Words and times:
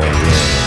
Oh, 0.00 0.04
so 0.04 0.57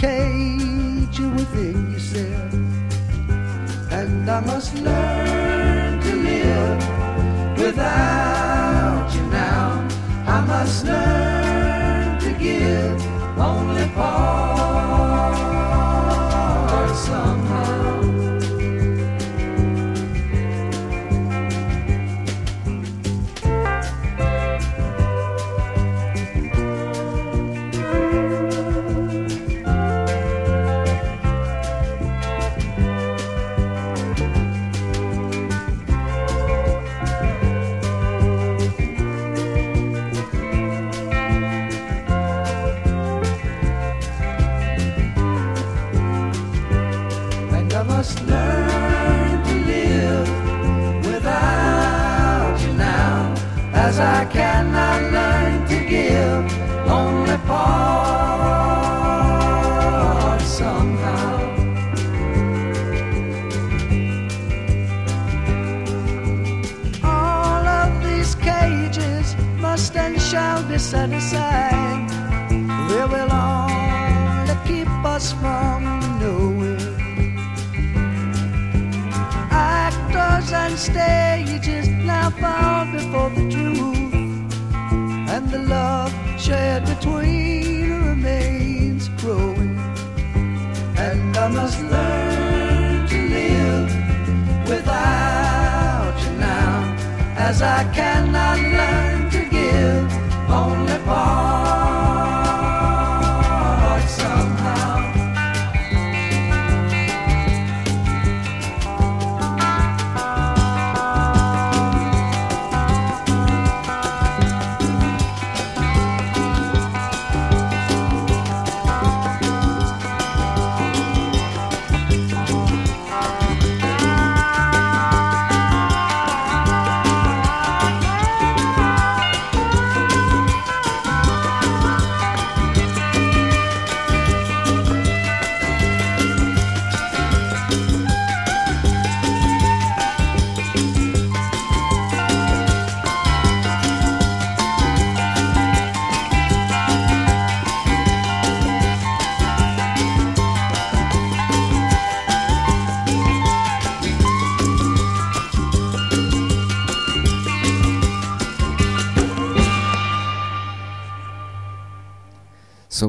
cage 0.00 1.18
you 1.18 1.28
within 1.30 1.92
yourself. 1.92 2.52
And 3.92 4.30
I 4.30 4.40
must 4.40 4.74
learn 4.76 6.00
to 6.00 6.16
live 6.16 6.78
without 7.58 9.10
you 9.14 9.22
now. 9.26 9.86
I 10.26 10.40
must 10.46 10.86
learn 10.86 12.18
to 12.20 12.32
give 12.32 12.98
only 13.38 13.88
part 13.90 15.36
somehow. 16.96 17.79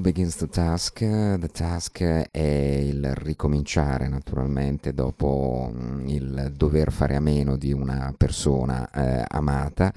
Begins 0.02 0.36
the 0.38 0.48
Task. 0.48 0.98
The 0.98 1.48
Task 1.48 2.02
è 2.32 2.40
il 2.40 3.14
ricominciare 3.14 4.08
naturalmente 4.08 4.96
dopo 4.96 5.72
mm, 5.72 6.08
il 6.08 6.54
dover 6.56 6.92
fare 6.92 7.16
a 7.16 7.20
meno 7.20 7.56
di 7.56 7.72
una 7.72 8.12
persona 8.18 8.90
eh, 8.90 9.24
amata. 9.28 9.94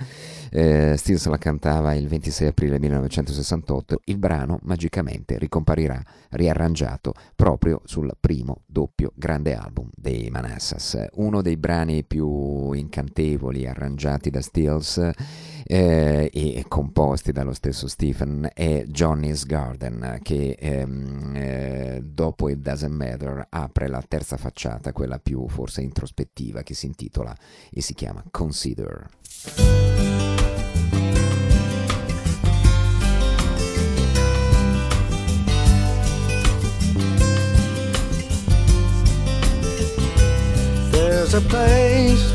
Eh, 0.51 0.95
Stills 0.99 1.27
la 1.27 1.39
cantava 1.39 1.95
il 1.95 2.06
26 2.06 2.49
aprile 2.49 2.79
1968. 2.79 4.03
Il 4.05 4.19
brano 4.19 4.59
magicamente 4.65 5.39
ricomparirà 5.39 6.01
riarrangiato 6.31 7.15
proprio 7.35 7.81
sul 7.85 8.15
primo 8.21 8.61
doppio 8.67 9.11
grande 9.15 9.56
album 9.56 9.89
dei 9.97 10.29
Manassas. 10.29 11.03
Uno 11.15 11.41
dei 11.41 11.56
brani 11.56 12.05
più 12.05 12.73
incantevoli 12.73 13.67
arrangiati 13.67 14.29
da 14.29 14.43
Stills 14.43 15.11
eh, 15.66 16.31
e 16.32 16.64
composti 16.69 17.32
dallo 17.32 17.55
stesso 17.55 17.88
Stephen 17.88 18.49
è 18.52 18.84
Johnny's 18.87 19.46
Garden 19.46 20.19
che 20.22 20.56
ehm, 20.58 21.32
eh, 21.34 22.02
dopo 22.05 22.49
It 22.50 22.58
Doesn't 22.58 22.94
Matter 22.94 23.46
apre 23.49 23.88
la 23.88 24.02
terza 24.06 24.37
facciata, 24.37 24.93
quella 24.93 25.19
più 25.19 25.49
forse 25.49 25.81
introspettiva 25.81 26.62
che 26.62 26.75
si 26.75 26.87
intitola 26.87 27.34
e 27.70 27.81
si 27.81 27.94
chiama 27.94 28.22
Consider. 28.31 29.08
There's 40.90 41.34
a 41.34 41.40
place 41.40 42.32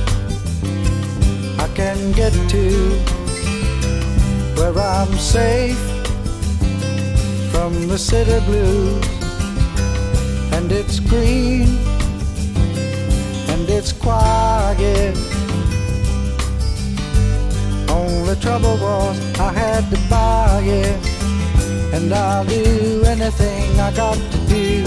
I 1.59 1.67
can 1.73 2.11
get 2.13 2.33
to 2.49 3.18
where 4.59 4.77
I'm 4.77 5.13
safe 5.17 5.79
from 7.49 7.87
the 7.87 7.97
city 7.97 8.39
blues. 8.45 9.05
And 10.51 10.69
it's 10.69 10.99
green 10.99 11.69
and 13.51 13.69
it's 13.69 13.93
quiet. 13.93 15.15
Only 17.89 18.35
trouble 18.35 18.75
was 18.77 19.17
I 19.39 19.53
had 19.53 19.89
to 19.91 19.99
buy 20.09 20.61
it. 20.61 20.99
And 21.93 22.13
I'll 22.13 22.43
do 22.43 23.03
anything 23.05 23.79
I 23.79 23.91
got 23.95 24.17
to 24.33 24.39
do. 24.47 24.83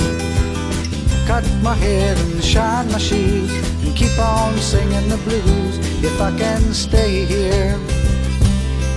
Cut 1.26 1.44
my 1.62 1.74
hair 1.74 2.14
and 2.14 2.44
shine 2.44 2.92
my 2.92 2.98
shoes 2.98 3.50
and 3.82 3.96
keep 3.96 4.18
on 4.18 4.54
singing 4.58 5.08
the 5.08 5.16
blues 5.24 5.78
if 6.04 6.20
I 6.20 6.36
can 6.36 6.74
stay 6.74 7.24
here 7.24 7.78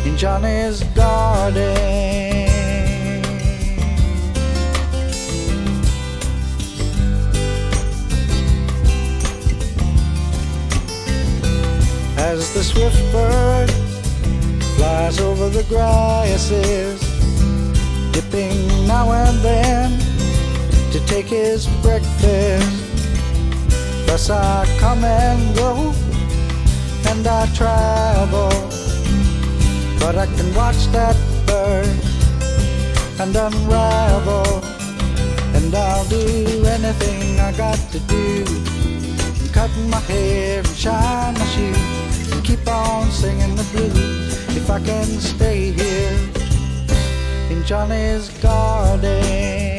in 0.06 0.16
Johnny's 0.18 0.84
garden. 0.96 1.76
As 12.18 12.54
the 12.54 12.64
swift 12.64 13.12
bird 13.12 13.70
flies 14.78 15.20
over 15.20 15.50
the 15.50 15.64
grasses, 15.64 17.02
dipping 18.12 18.88
now 18.88 19.12
and 19.12 19.38
then 19.40 20.00
to 20.92 21.00
take 21.08 21.28
his 21.28 21.68
breakfast. 21.82 22.84
Thus 24.06 24.30
I 24.30 24.66
come 24.80 25.04
and 25.04 25.56
go, 25.56 25.94
and 27.08 27.26
I 27.28 27.48
travel 27.54 28.85
but 30.06 30.20
I 30.20 30.28
can 30.28 30.54
watch 30.54 30.86
that 30.98 31.18
bird 31.48 31.88
and 33.20 33.36
unravel. 33.36 34.64
And 35.56 35.74
I'll 35.74 36.06
do 36.06 36.64
anything 36.78 37.40
I 37.40 37.52
got 37.58 37.80
to 37.94 38.00
do. 38.02 38.46
Cut 39.52 39.72
my 39.90 40.00
hair 40.02 40.60
and 40.60 40.68
shine 40.68 41.34
my 41.34 41.46
shoes 41.56 42.32
and 42.32 42.46
keep 42.46 42.68
on 42.68 43.10
singing 43.10 43.56
the 43.56 43.64
blues. 43.72 44.56
If 44.56 44.70
I 44.70 44.80
can 44.80 45.08
stay 45.08 45.72
here 45.72 46.20
in 47.50 47.64
Johnny's 47.64 48.30
garden. 48.44 49.75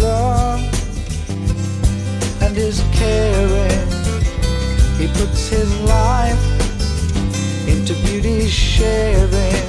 Love 0.00 0.60
and 2.42 2.56
his 2.56 2.82
caring. 2.92 3.88
He 4.96 5.06
puts 5.08 5.48
his 5.48 5.70
life 5.82 6.40
into 7.68 7.94
beauty 8.06 8.48
sharing, 8.48 9.66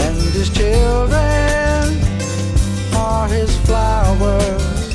and 0.00 0.16
his 0.32 0.48
children 0.50 1.84
are 2.96 3.28
his 3.28 3.54
flowers, 3.66 4.94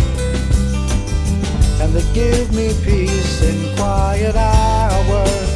and 1.82 1.94
they 1.94 2.14
give 2.14 2.52
me 2.54 2.74
peace 2.84 3.42
in 3.44 3.76
quiet 3.76 4.36
hours. 4.36 5.52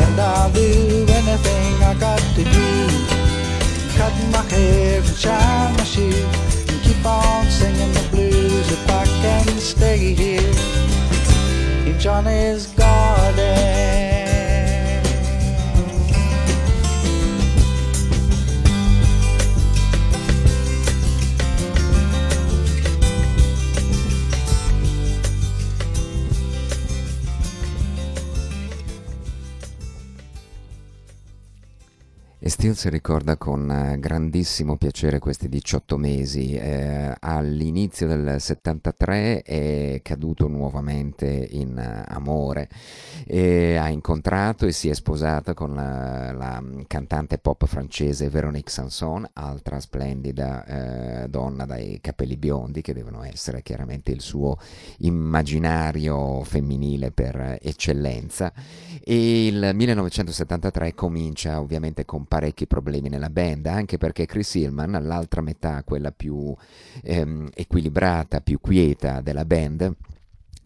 And 0.00 0.18
I'll 0.18 0.50
do 0.52 1.06
anything 1.08 1.82
I 1.82 1.94
got 2.00 2.20
to 2.36 2.44
do. 2.44 2.88
Cut 3.98 4.14
my 4.32 4.42
hair 4.54 5.02
shine 5.02 5.76
my 5.76 5.84
shoes 5.84 6.49
keep 7.00 7.06
on 7.06 7.46
singing 7.46 7.92
the 7.92 8.08
blues 8.10 8.72
if 8.72 8.90
I 8.90 9.04
can 9.22 9.46
stay 9.58 10.14
here 10.14 10.40
in 11.86 11.98
Johnny's 11.98 12.66
garden. 12.68 14.09
Stills 32.70 32.88
ricorda 32.88 33.36
con 33.36 33.68
eh, 33.70 33.98
grandissimo 33.98 34.76
piacere 34.76 35.18
questi 35.18 35.48
18 35.48 35.96
mesi. 35.96 36.54
Eh, 36.54 37.12
all'inizio 37.18 38.06
del 38.06 38.36
73 38.38 39.42
è 39.42 40.00
caduto 40.02 40.46
nuovamente 40.46 41.26
in 41.50 41.76
uh, 41.76 42.12
amore 42.14 42.68
e 43.26 43.76
ha 43.76 43.88
incontrato 43.88 44.66
e 44.66 44.72
si 44.72 44.88
è 44.88 44.94
sposato 44.94 45.54
con 45.54 45.74
la, 45.74 46.32
la 46.32 46.62
cantante 46.86 47.38
pop 47.38 47.66
francese 47.66 48.28
Véronique 48.28 48.70
Sanson, 48.70 49.28
altra 49.32 49.80
splendida 49.80 50.64
eh, 51.24 51.28
donna 51.28 51.64
dai 51.64 51.98
capelli 52.00 52.36
biondi 52.36 52.82
che 52.82 52.94
devono 52.94 53.24
essere 53.24 53.62
chiaramente 53.62 54.12
il 54.12 54.20
suo 54.20 54.58
immaginario 54.98 56.42
femminile 56.44 57.10
per 57.10 57.58
eccellenza. 57.60 58.52
E 59.02 59.46
il 59.46 59.70
1973 59.74 60.94
comincia 60.94 61.60
ovviamente 61.60 62.04
con 62.04 62.26
parecchi 62.26 62.59
parecchi 62.60 62.66
problemi 62.66 63.08
nella 63.08 63.30
band, 63.30 63.66
anche 63.66 63.96
perché 63.96 64.26
Chris 64.26 64.54
Hillman, 64.54 64.98
l'altra 65.02 65.40
metà, 65.40 65.82
quella 65.84 66.12
più 66.12 66.54
ehm, 67.02 67.48
equilibrata, 67.54 68.40
più 68.40 68.58
quieta 68.60 69.20
della 69.20 69.44
band, 69.44 69.94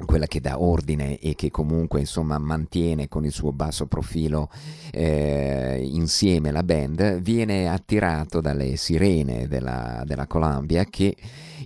quella 0.05 0.27
che 0.27 0.41
dà 0.41 0.61
ordine 0.61 1.19
e 1.19 1.35
che 1.35 1.51
comunque 1.51 2.01
insomma 2.01 2.37
mantiene 2.39 3.09
con 3.09 3.25
il 3.25 3.33
suo 3.33 3.53
basso 3.53 3.87
profilo 3.87 4.51
eh, 4.93 5.81
insieme 5.83 6.51
la 6.51 6.65
band 6.65 7.21
viene 7.21 7.69
attirato 7.69 8.41
dalle 8.41 8.77
sirene 8.77 9.47
della, 9.47 10.03
della 10.05 10.27
Columbia 10.27 10.85
che 10.85 11.15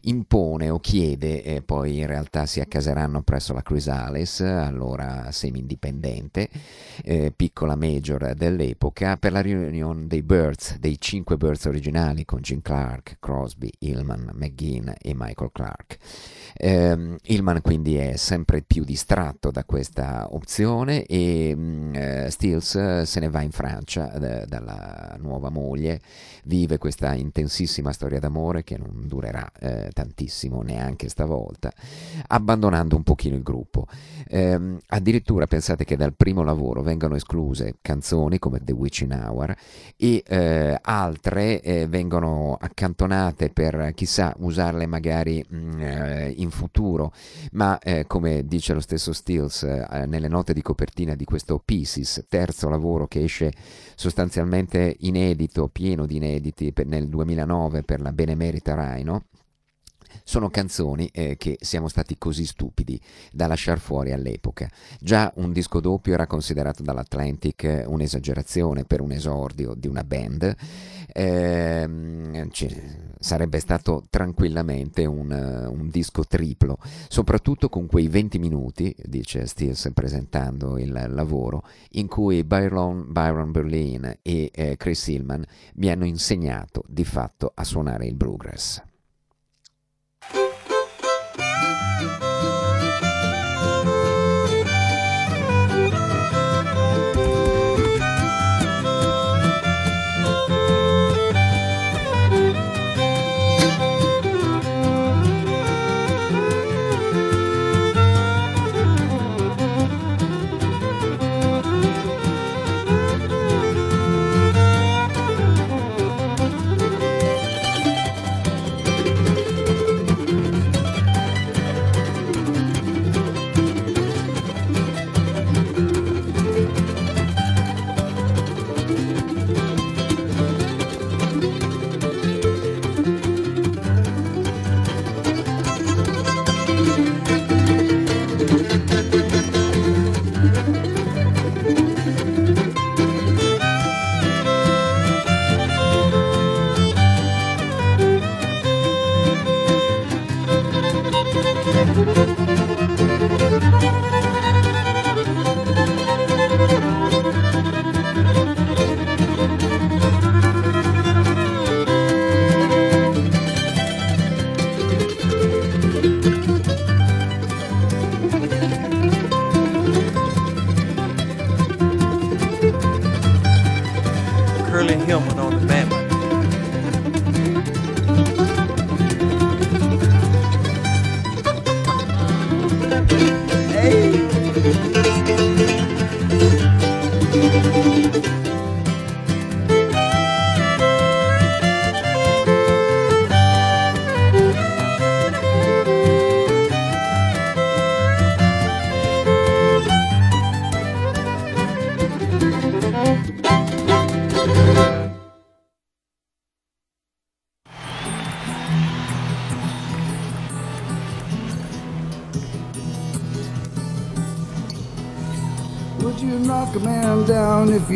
impone 0.02 0.70
o 0.70 0.78
chiede, 0.78 1.42
e 1.42 1.62
poi 1.62 1.98
in 1.98 2.06
realtà 2.06 2.46
si 2.46 2.60
accaseranno 2.60 3.22
presso 3.22 3.52
la 3.52 3.62
Chrysalis, 3.62 4.40
allora 4.40 5.30
semi-indipendente, 5.30 6.48
eh, 7.02 7.32
piccola 7.34 7.76
major 7.76 8.34
dell'epoca, 8.34 9.16
per 9.16 9.32
la 9.32 9.40
riunione 9.40 10.06
dei 10.06 10.22
Birds, 10.22 10.78
dei 10.78 11.00
cinque 11.00 11.36
Birds 11.36 11.64
originali 11.64 12.24
con 12.24 12.40
Jim 12.40 12.60
Clark, 12.62 13.16
Crosby, 13.18 13.70
Hillman, 13.78 14.30
McGinn 14.34 14.88
e 15.00 15.14
Michael 15.14 15.50
Clark. 15.52 15.98
Eh, 16.56 17.16
Hillman 17.22 17.60
quindi 17.62 17.96
è 17.96 18.16
sempre 18.16 18.62
più 18.62 18.84
distratto 18.84 19.50
da 19.50 19.64
questa 19.64 20.28
opzione 20.30 21.04
e 21.04 21.52
mm, 21.54 21.94
eh, 21.94 22.30
Stills 22.30 23.02
se 23.02 23.20
ne 23.20 23.28
va 23.28 23.42
in 23.42 23.50
Francia 23.50 24.12
eh, 24.12 24.46
dalla, 24.46 25.16
nuova 25.20 25.50
moglie, 25.50 26.00
vive 26.44 26.78
questa 26.78 27.14
intensissima 27.14 27.92
storia 27.92 28.18
d'amore 28.18 28.64
che 28.64 28.76
non 28.76 29.06
durerà 29.06 29.50
eh, 29.58 29.90
tantissimo 29.92 30.62
neanche 30.62 31.08
stavolta, 31.08 31.72
abbandonando 32.28 32.96
un 32.96 33.02
pochino 33.02 33.36
il 33.36 33.42
gruppo. 33.42 33.86
Eh, 34.26 34.78
addirittura 34.88 35.46
pensate 35.46 35.84
che 35.84 35.96
dal 35.96 36.14
primo 36.14 36.42
lavoro 36.42 36.82
vengano 36.82 37.16
escluse 37.16 37.76
canzoni 37.80 38.38
come 38.38 38.60
The 38.62 38.72
Witching 38.72 39.12
Hour 39.12 39.54
e 39.96 40.22
eh, 40.26 40.78
altre 40.80 41.60
eh, 41.60 41.86
vengono 41.86 42.56
accantonate 42.60 43.50
per 43.50 43.92
chissà 43.94 44.34
usarle 44.38 44.86
magari 44.86 45.44
mh, 45.46 45.56
mm, 45.56 45.80
eh, 45.80 46.34
in 46.48 46.54
futuro, 46.54 47.12
ma 47.52 47.78
come 48.06 48.46
dice 48.46 48.74
lo 48.74 48.80
stesso 48.80 49.12
Stills 49.12 49.62
nelle 49.62 50.28
note 50.28 50.52
di 50.52 50.62
copertina 50.62 51.14
di 51.14 51.24
questo 51.24 51.62
Pieces, 51.64 52.24
terzo 52.28 52.68
lavoro 52.68 53.06
che 53.06 53.22
esce 53.22 53.52
sostanzialmente 53.94 54.96
inedito, 55.00 55.68
pieno 55.68 56.06
di 56.06 56.16
inediti 56.16 56.72
nel 56.84 57.08
2009 57.08 57.82
per 57.82 58.00
la 58.00 58.12
Benemerita 58.12 58.74
Rai, 58.74 59.02
no? 59.04 59.24
Sono 60.24 60.50
canzoni 60.50 61.08
eh, 61.12 61.36
che 61.36 61.56
siamo 61.60 61.88
stati 61.88 62.16
così 62.18 62.46
stupidi 62.46 63.00
da 63.32 63.46
lasciare 63.46 63.80
fuori 63.80 64.12
all'epoca. 64.12 64.68
Già 65.00 65.32
un 65.36 65.52
disco 65.52 65.80
doppio 65.80 66.14
era 66.14 66.26
considerato 66.26 66.82
dall'Atlantic 66.82 67.64
eh, 67.64 67.84
un'esagerazione 67.86 68.84
per 68.84 69.00
un 69.00 69.12
esordio 69.12 69.74
di 69.74 69.86
una 69.86 70.04
band. 70.04 70.54
Eh, 71.12 71.88
sarebbe 73.18 73.58
stato 73.58 74.04
tranquillamente 74.10 75.04
un, 75.04 75.30
un, 75.30 75.88
disco 75.88 76.24
triplo, 76.24 76.78
soprattutto 77.08 77.68
con 77.68 77.86
quei 77.86 78.08
20 78.08 78.38
minuti, 78.38 78.94
dice 79.04 79.46
Stills 79.46 79.90
presentando 79.92 80.78
il 80.78 81.06
lavoro, 81.08 81.64
in 81.92 82.06
cui 82.06 82.44
Byron, 82.44 83.06
Byron 83.08 83.50
Berlin 83.50 84.18
e 84.22 84.50
eh, 84.52 84.76
Chris 84.76 85.08
Hillman 85.08 85.44
mi 85.76 85.90
hanno 85.90 86.04
insegnato 86.04 86.84
di 86.86 87.04
fatto 87.04 87.52
a 87.54 87.64
suonare 87.64 88.06
il 88.06 88.14
bluegrass. 88.14 88.82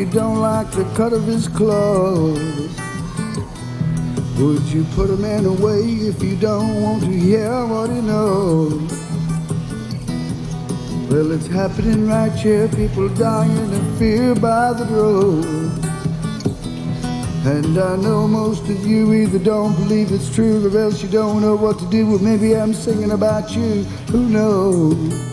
You 0.03 0.11
don't 0.11 0.41
like 0.41 0.69
the 0.73 0.85
cut 0.97 1.13
of 1.13 1.25
his 1.27 1.47
clothes? 1.47 2.77
Would 4.37 4.63
you 4.63 4.83
put 4.97 5.11
a 5.11 5.17
man 5.17 5.45
away 5.45 5.79
if 6.11 6.21
you 6.21 6.35
don't 6.35 6.83
want 6.83 7.05
to 7.05 7.13
hear 7.13 7.65
what 7.67 7.89
he 7.89 8.01
knows? 8.01 8.91
Well, 11.09 11.31
it's 11.31 11.47
happening 11.47 12.09
right 12.09 12.33
here, 12.33 12.67
people 12.67 13.09
dying 13.11 13.73
of 13.73 13.99
fear 13.99 14.35
by 14.35 14.73
the 14.73 14.87
road. 14.87 15.45
And 17.47 17.79
I 17.79 17.95
know 17.95 18.27
most 18.27 18.69
of 18.69 18.85
you 18.85 19.13
either 19.13 19.39
don't 19.39 19.77
believe 19.77 20.11
it's 20.11 20.35
true 20.35 20.67
or 20.67 20.79
else 20.81 21.01
you 21.01 21.11
don't 21.11 21.41
know 21.41 21.55
what 21.55 21.79
to 21.79 21.89
do. 21.91 22.09
Well, 22.09 22.19
maybe 22.19 22.57
I'm 22.57 22.75
singing 22.75 23.13
about 23.13 23.55
you, 23.55 23.85
who 24.11 24.29
knows? 24.29 25.32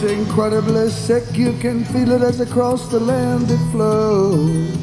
It's 0.00 0.12
incredibly 0.12 0.90
sick, 0.90 1.24
you 1.36 1.52
can 1.54 1.84
feel 1.84 2.12
it 2.12 2.22
as 2.22 2.38
across 2.38 2.86
the 2.86 3.00
land 3.00 3.50
it 3.50 3.58
flows. 3.72 4.76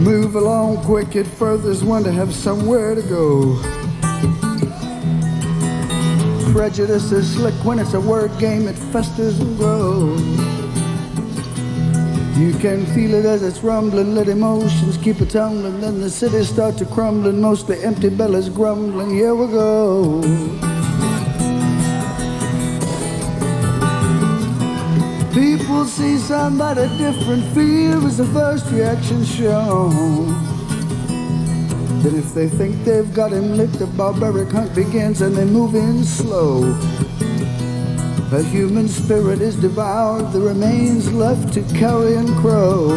Move 0.00 0.36
along 0.36 0.78
quick, 0.84 1.14
it 1.16 1.26
furthers 1.26 1.84
one 1.84 2.02
to 2.04 2.12
have 2.12 2.34
somewhere 2.34 2.94
to 2.94 3.02
go. 3.02 3.60
Prejudice 6.50 7.12
is 7.12 7.34
slick 7.34 7.52
when 7.62 7.78
it's 7.78 7.92
a 7.92 8.00
word 8.00 8.30
game, 8.38 8.66
it 8.68 8.78
festers 8.90 9.38
and 9.38 9.54
grows. 9.58 10.22
You 12.38 12.54
can 12.58 12.86
feel 12.94 13.12
it 13.12 13.26
as 13.26 13.42
it's 13.42 13.62
rumbling, 13.62 14.14
let 14.14 14.28
emotions 14.28 14.96
keep 14.96 15.20
it 15.20 15.28
tumbling. 15.28 15.78
Then 15.78 16.00
the 16.00 16.08
cities 16.08 16.48
start 16.48 16.78
to 16.78 16.86
crumbling, 16.86 17.42
mostly 17.42 17.84
empty 17.84 18.08
bellies 18.08 18.48
grumbling. 18.48 19.10
Here 19.10 19.34
we 19.34 19.46
go. 19.48 20.71
People 25.82 25.94
see 25.94 26.16
somebody 26.16 26.86
different, 26.96 27.42
fear 27.54 27.96
is 28.06 28.18
the 28.18 28.26
first 28.26 28.70
reaction 28.70 29.24
shown. 29.24 30.28
Then 32.04 32.14
if 32.14 32.32
they 32.34 32.48
think 32.48 32.84
they've 32.84 33.12
got 33.12 33.32
him 33.32 33.56
licked, 33.56 33.80
the 33.80 33.88
barbaric 33.88 34.52
hunt 34.52 34.72
begins 34.76 35.22
and 35.22 35.34
they 35.34 35.44
move 35.44 35.74
in 35.74 36.04
slow. 36.04 36.62
A 38.30 38.44
human 38.44 38.86
spirit 38.86 39.40
is 39.40 39.56
devoured, 39.56 40.30
the 40.30 40.40
remains 40.40 41.12
left 41.12 41.52
to 41.54 41.62
carry 41.74 42.14
and 42.14 42.28
crow. 42.36 42.90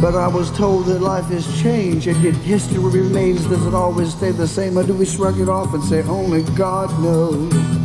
But 0.00 0.16
I 0.16 0.26
was 0.26 0.50
told 0.50 0.86
that 0.86 1.00
life 1.00 1.26
has 1.26 1.46
changed, 1.62 2.08
and 2.08 2.20
yet 2.24 2.34
history 2.34 2.80
remains. 2.80 3.46
Does 3.46 3.64
it 3.64 3.72
always 3.72 4.14
stay 4.14 4.32
the 4.32 4.48
same, 4.48 4.76
or 4.78 4.82
do 4.82 4.94
we 4.94 5.06
shrug 5.06 5.38
it 5.38 5.48
off 5.48 5.72
and 5.74 5.84
say 5.84 6.02
only 6.02 6.42
God 6.56 6.90
knows? 7.00 7.77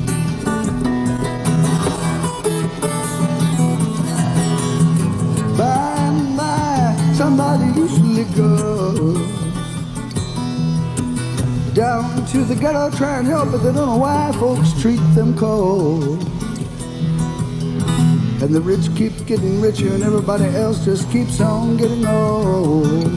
To 12.34 12.44
the 12.44 12.56
ghetto, 12.56 12.90
try 12.90 13.20
and 13.20 13.28
help, 13.28 13.52
but 13.52 13.60
they 13.60 13.72
don't 13.72 13.86
know 13.86 13.98
why 13.98 14.32
folks 14.40 14.74
treat 14.82 15.00
them 15.14 15.38
cold. 15.38 16.20
And 18.42 18.50
the 18.56 18.60
rich 18.60 18.90
keep 18.96 19.14
getting 19.28 19.62
richer, 19.62 19.94
and 19.94 20.04
everybody 20.04 20.46
else 20.46 20.84
just 20.84 21.12
keeps 21.12 21.40
on 21.40 21.78
getting 21.78 22.04
old. 22.08 23.12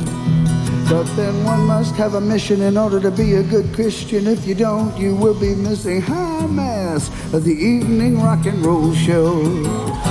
But 0.91 1.05
then 1.17 1.45
one 1.45 1.65
must 1.65 1.95
have 1.95 2.13
a 2.13 2.21
mission 2.21 2.61
in 2.61 2.77
order 2.77 3.01
to 3.01 3.11
be 3.11 3.37
a 3.37 3.43
good 3.43 3.75
Christian. 3.75 4.27
If 4.27 4.47
you 4.47 4.55
don't, 4.55 4.95
you 4.99 5.17
will 5.17 5.39
be 5.41 5.55
missing 5.55 6.03
high 6.03 6.47
mass 6.47 7.09
of 7.33 7.45
the 7.45 7.55
evening 7.55 8.21
rock 8.21 8.45
and 8.45 8.63
roll 8.67 8.93
show. 8.93 10.06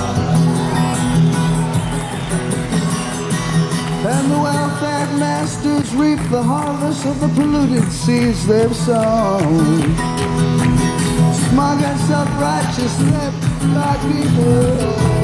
And 4.08 4.32
the 4.32 4.38
well-fed 4.38 5.20
masters 5.20 5.96
reap 5.96 6.20
the 6.30 6.44
harvest 6.44 7.06
of 7.08 7.20
the 7.20 7.28
polluted 7.30 7.92
seeds 7.92 8.46
they've 8.46 8.76
sown. 8.76 9.82
Smug 11.50 11.82
and 11.82 12.00
self-righteous 12.02 13.02
left 13.12 13.42
by 13.74 13.98
people. 14.06 15.15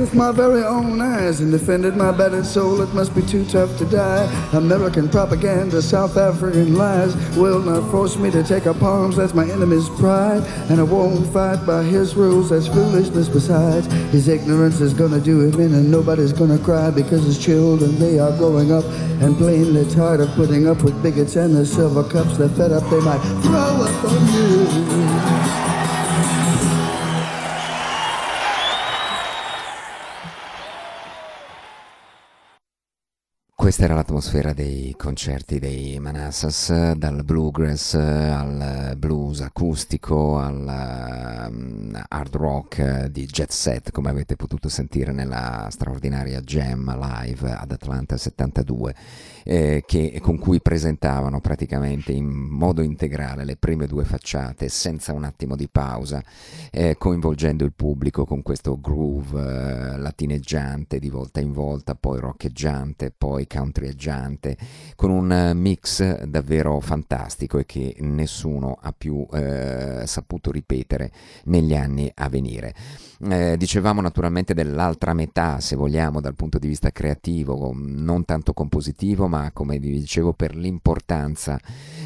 With 0.00 0.14
my 0.14 0.32
very 0.32 0.62
own 0.62 0.98
eyes 0.98 1.40
and 1.40 1.52
defended 1.52 1.94
my 1.94 2.10
battered 2.10 2.46
soul. 2.46 2.80
It 2.80 2.94
must 2.94 3.14
be 3.14 3.20
too 3.20 3.44
tough 3.44 3.76
to 3.76 3.84
die. 3.84 4.24
American 4.54 5.10
propaganda, 5.10 5.82
South 5.82 6.16
African 6.16 6.74
lies 6.74 7.14
will 7.36 7.60
not 7.60 7.90
force 7.90 8.16
me 8.16 8.30
to 8.30 8.42
take 8.42 8.66
up 8.66 8.82
arms. 8.82 9.16
That's 9.16 9.34
my 9.34 9.44
enemy's 9.44 9.90
pride. 9.90 10.42
And 10.70 10.80
I 10.80 10.84
won't 10.84 11.26
fight 11.34 11.66
by 11.66 11.82
his 11.82 12.16
rules. 12.16 12.48
That's 12.48 12.66
foolishness 12.66 13.28
besides. 13.28 13.86
His 14.10 14.26
ignorance 14.28 14.80
is 14.80 14.94
gonna 14.94 15.20
do 15.20 15.42
him 15.42 15.60
in 15.60 15.74
and 15.74 15.90
nobody's 15.90 16.32
gonna 16.32 16.58
cry 16.58 16.90
because 16.90 17.24
his 17.24 17.38
children, 17.38 17.98
they 17.98 18.18
are 18.18 18.34
growing 18.38 18.72
up 18.72 18.84
and 19.20 19.36
plainly 19.36 19.84
tired 19.90 20.20
of 20.20 20.30
putting 20.30 20.66
up 20.66 20.82
with 20.82 21.00
bigots 21.02 21.36
and 21.36 21.54
the 21.54 21.66
silver 21.66 22.04
cups. 22.04 22.38
They're 22.38 22.48
fed 22.48 22.72
up, 22.72 22.88
they 22.88 23.00
might 23.00 23.20
throw 23.42 23.84
up 23.84 24.04
on 24.04 24.32
you. 24.32 25.09
Questa 33.70 33.86
era 33.86 33.94
l'atmosfera 33.94 34.52
dei 34.52 34.96
concerti 34.98 35.60
dei 35.60 36.00
Manassas, 36.00 36.92
dal 36.94 37.22
bluegrass 37.22 37.94
al 37.94 38.94
blues 38.98 39.42
acustico 39.42 40.40
al 40.40 41.46
um, 41.48 42.04
hard 42.08 42.34
rock 42.34 43.04
di 43.04 43.26
jet 43.26 43.52
set, 43.52 43.92
come 43.92 44.10
avete 44.10 44.34
potuto 44.34 44.68
sentire 44.68 45.12
nella 45.12 45.68
straordinaria 45.70 46.40
Jam 46.40 46.92
live 46.98 47.48
ad 47.48 47.70
Atlanta 47.70 48.16
72 48.16 48.92
eh, 49.44 49.82
che, 49.86 50.18
con 50.20 50.38
cui 50.38 50.60
presentavano 50.60 51.40
praticamente 51.40 52.12
in 52.12 52.26
modo 52.26 52.82
integrale 52.82 53.44
le 53.44 53.56
prime 53.56 53.86
due 53.86 54.04
facciate 54.04 54.68
senza 54.68 55.12
un 55.12 55.24
attimo 55.24 55.56
di 55.56 55.68
pausa, 55.68 56.22
eh, 56.70 56.96
coinvolgendo 56.98 57.64
il 57.64 57.72
pubblico 57.72 58.24
con 58.24 58.42
questo 58.42 58.80
groove 58.80 59.40
eh, 59.40 59.98
latineggiante 59.98 60.98
di 60.98 61.08
volta 61.08 61.40
in 61.40 61.52
volta, 61.52 61.94
poi 61.94 62.20
roccheggiante, 62.20 63.12
poi 63.16 63.46
countryeggiante, 63.46 64.56
con 64.96 65.10
un 65.10 65.52
mix 65.54 66.24
davvero 66.24 66.80
fantastico 66.80 67.58
e 67.58 67.66
che 67.66 67.96
nessuno 68.00 68.78
ha 68.80 68.92
più 68.96 69.26
eh, 69.32 70.02
saputo 70.06 70.50
ripetere 70.50 71.10
negli 71.44 71.74
anni 71.74 72.10
a 72.14 72.28
venire. 72.28 72.74
Eh, 73.22 73.56
dicevamo 73.58 74.00
naturalmente 74.00 74.54
dell'altra 74.54 75.12
metà, 75.12 75.60
se 75.60 75.76
vogliamo, 75.76 76.20
dal 76.20 76.34
punto 76.34 76.58
di 76.58 76.68
vista 76.68 76.90
creativo, 76.90 77.72
non 77.74 78.24
tanto 78.24 78.54
compositivo, 78.54 79.28
ma 79.30 79.52
come 79.52 79.78
vi 79.78 79.92
dicevo 79.92 80.32
per 80.32 80.56
l'importanza 80.56 81.58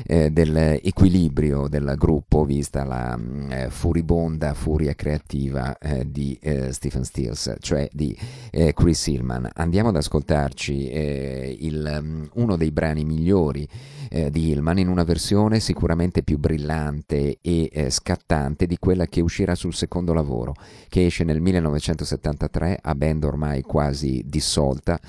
eh, 0.06 0.30
dell'equilibrio 0.30 1.68
del 1.68 1.94
gruppo, 1.96 2.44
vista 2.44 2.84
la 2.84 3.16
mm, 3.16 3.50
eh, 3.50 3.70
furibonda 3.70 4.52
furia 4.52 4.94
creativa 4.94 5.78
eh, 5.78 6.08
di 6.08 6.38
eh, 6.42 6.70
Stephen 6.70 7.02
Stills, 7.02 7.54
cioè 7.60 7.88
di 7.90 8.14
eh, 8.50 8.74
Chris 8.74 9.06
Hillman. 9.06 9.48
Andiamo 9.54 9.88
ad 9.88 9.96
ascoltarci 9.96 10.72
il, 11.64 11.98
um, 11.98 12.28
uno 12.34 12.56
dei 12.56 12.70
brani 12.70 13.04
migliori 13.04 13.66
di 14.30 14.50
Hillman 14.50 14.78
in 14.78 14.88
una 14.88 15.02
versione 15.02 15.58
sicuramente 15.58 16.22
più 16.22 16.38
brillante 16.38 17.38
e 17.40 17.86
scattante 17.88 18.66
di 18.66 18.76
quella 18.78 19.06
che 19.06 19.20
uscirà 19.20 19.56
sul 19.56 19.74
secondo 19.74 20.12
lavoro, 20.12 20.54
che 20.88 21.06
esce 21.06 21.24
nel 21.24 21.40
1973 21.40 22.78
a 22.80 22.94
band 22.94 23.24
ormai 23.24 23.62
quasi 23.62 24.22
dissolta, 24.24 25.00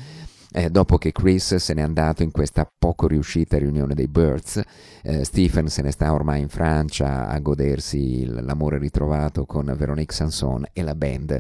eh, 0.58 0.70
dopo 0.70 0.98
che 0.98 1.12
Chris 1.12 1.56
se 1.56 1.74
n'è 1.74 1.82
andato 1.82 2.24
in 2.24 2.32
questa 2.32 2.66
poco 2.66 3.08
riuscita 3.08 3.58
riunione 3.58 3.94
dei 3.94 4.08
Birds, 4.08 4.62
eh, 5.04 5.26
Stephen 5.26 5.68
se 5.68 5.82
ne 5.82 5.92
sta 5.92 6.14
ormai 6.14 6.40
in 6.40 6.48
Francia 6.48 7.28
a 7.28 7.38
godersi 7.40 8.26
l'amore 8.26 8.78
ritrovato 8.78 9.46
con 9.46 9.66
Veronique 9.78 10.16
Sanson 10.16 10.66
e 10.72 10.82
la 10.82 10.96
band, 10.96 11.38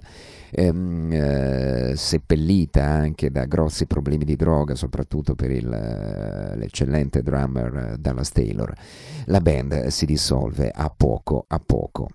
ehm, 0.51 1.11
eh, 1.13 1.93
seppellita 1.95 2.83
anche 2.83 3.31
da 3.31 3.45
grossi 3.45 3.85
problemi 3.85 4.25
di 4.25 4.35
droga, 4.35 4.75
soprattutto 4.75 5.33
per 5.33 5.49
il, 5.49 5.71
eh, 5.71 6.57
l'eccellente 6.57 7.23
drummer 7.23 7.91
eh, 7.93 7.97
Dallas 7.97 8.33
Taylor. 8.33 8.73
La 9.27 9.39
band 9.39 9.87
si 9.87 10.05
dissolve 10.05 10.69
a 10.75 10.93
poco 10.93 11.45
a 11.47 11.61
poco. 11.65 12.09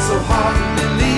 So 0.00 0.16
hard 0.20 0.56
to 0.56 0.82
believe 0.82 1.17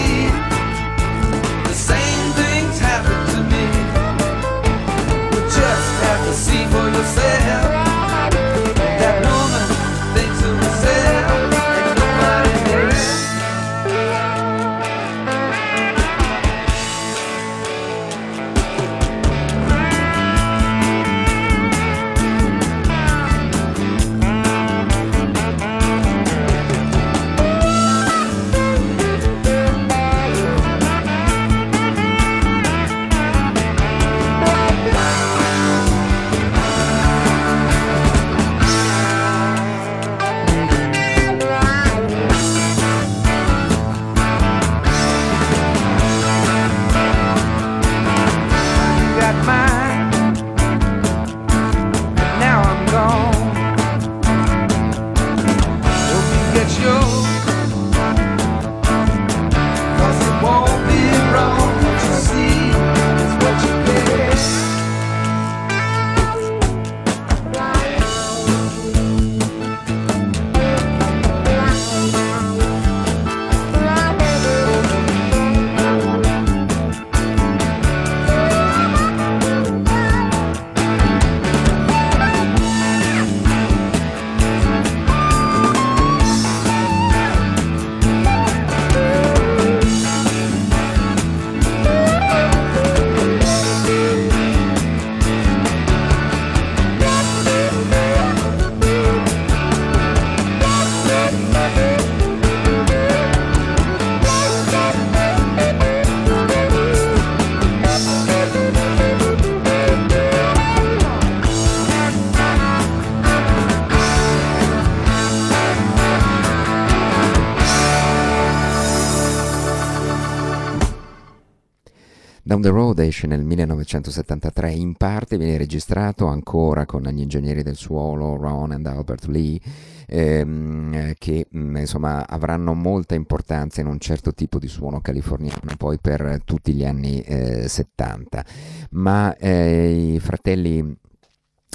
Down 122.60 122.62
the 122.62 122.68
Road 122.68 122.98
esce 122.98 123.26
nel 123.26 123.42
1973, 123.42 124.70
in 124.72 124.94
parte 124.94 125.38
viene 125.38 125.56
registrato 125.56 126.26
ancora 126.26 126.84
con 126.84 127.02
gli 127.02 127.20
ingegneri 127.20 127.62
del 127.62 127.76
suolo 127.76 128.36
Ron 128.36 128.72
and 128.72 128.86
Albert 128.86 129.24
Lee, 129.26 129.58
ehm, 130.06 131.14
che 131.16 131.46
mm, 131.56 131.76
insomma 131.76 132.26
avranno 132.28 132.74
molta 132.74 133.14
importanza 133.14 133.80
in 133.80 133.86
un 133.86 133.98
certo 133.98 134.34
tipo 134.34 134.58
di 134.58 134.68
suono 134.68 135.00
californiano 135.00 135.72
poi 135.78 135.98
per 135.98 136.42
tutti 136.44 136.74
gli 136.74 136.84
anni 136.84 137.22
eh, 137.22 137.66
70. 137.66 138.44
Ma 138.90 139.34
eh, 139.36 140.12
i 140.14 140.20
fratelli 140.20 140.98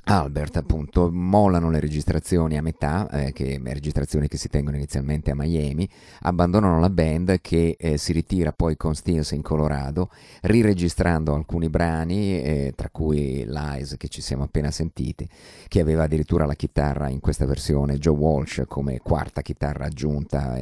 Albert 0.08 0.58
appunto 0.58 1.10
molano 1.12 1.72
le 1.72 1.80
registrazioni 1.80 2.58
a 2.58 2.62
metà, 2.62 3.10
eh, 3.10 3.32
che, 3.32 3.60
registrazioni 3.64 4.28
che 4.28 4.38
si 4.38 4.50
tengono 4.50 4.76
inizialmente 4.76 5.32
a 5.32 5.36
Miami, 5.36 5.90
abbandonano 6.22 6.80
la 6.80 6.92
band 6.92 7.42
che 7.42 7.76
eh, 7.80 7.98
si 7.98 8.14
ritira 8.14 8.52
poi 8.52 8.78
con 8.78 8.94
Stills 8.94 9.32
in 9.32 9.42
Colorado, 9.42 10.12
riregistrando 10.42 11.34
alcuni 11.34 11.70
brani, 11.70 12.40
eh, 12.40 12.74
tra 12.76 12.90
cui 12.92 13.46
Lies 13.48 13.96
che 13.98 14.08
ci 14.08 14.22
siamo 14.22 14.44
appena 14.44 14.70
sentiti, 14.70 15.28
che 15.68 15.80
aveva 15.80 16.04
addirittura 16.04 16.46
la 16.46 16.54
chitarra 16.54 17.10
in 17.10 17.20
questa 17.20 17.48
versione 17.48 17.98
Joe 17.98 18.16
Walsh 18.16 18.64
come 18.68 19.00
quarta 19.00 19.42
chitarra 19.42 19.86
aggiunta, 19.86 20.56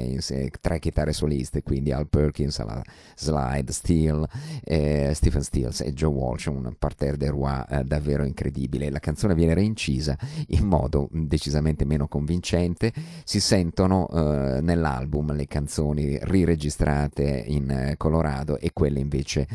tre 0.62 0.80
chitarre 0.80 1.12
soliste, 1.12 1.64
quindi 1.64 1.92
Al 1.92 2.08
Perkins 2.08 2.60
alla 2.60 2.82
slide, 3.16 3.72
Steele, 3.74 4.26
eh, 4.64 5.12
Stephen 5.14 5.44
Stills 5.44 5.82
e 5.82 5.92
Joe 5.92 6.12
Walsh, 6.12 6.46
un 6.46 6.74
parterre 6.80 7.18
de 7.18 7.30
roi 7.30 7.62
eh, 7.70 7.84
davvero 7.84 8.24
incredibile. 8.24 8.90
La 8.90 9.00
canzone 9.00 9.33
canzone 9.34 9.36
viene 9.36 9.54
reincisa 9.54 10.18
in 10.50 10.66
modo 10.66 11.10
decisamente 11.12 11.86
meno 11.86 12.08
convincente, 12.08 12.94
si 13.24 13.40
sentono 13.40 14.08
eh, 14.10 14.62
nell'album 14.62 15.34
le 15.34 15.48
canzoni 15.48 16.18
riregistrate 16.22 17.44
in 17.48 17.70
eh, 17.70 17.98
Colorado 17.98 18.58
e 18.60 18.72
quelle 18.72 19.00
invece 19.00 19.48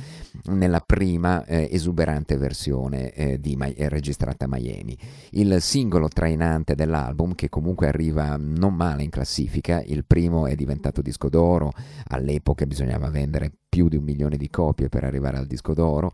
nella 0.47 0.81
prima 0.81 1.45
eh, 1.45 1.69
esuberante 1.71 2.37
versione 2.37 3.13
eh, 3.13 3.41
di, 3.41 3.57
eh, 3.59 3.89
registrata 3.89 4.45
a 4.45 4.49
Miami. 4.49 4.97
Il 5.31 5.61
singolo 5.61 6.09
trainante 6.09 6.75
dell'album, 6.75 7.35
che 7.35 7.49
comunque 7.49 7.87
arriva 7.87 8.37
non 8.39 8.75
male 8.75 9.03
in 9.03 9.11
classifica, 9.11 9.83
il 9.85 10.05
primo 10.05 10.47
è 10.47 10.55
diventato 10.55 11.01
disco 11.01 11.29
d'oro, 11.29 11.73
all'epoca 12.09 12.67
bisognava 12.67 13.09
vendere 13.11 13.53
più 13.69 13.89
di 13.89 13.97
un 13.97 14.05
milione 14.05 14.37
di 14.37 14.49
copie 14.49 14.89
per 14.89 15.05
arrivare 15.05 15.37
al 15.37 15.47
disco 15.47 15.75
d'oro 15.75 16.13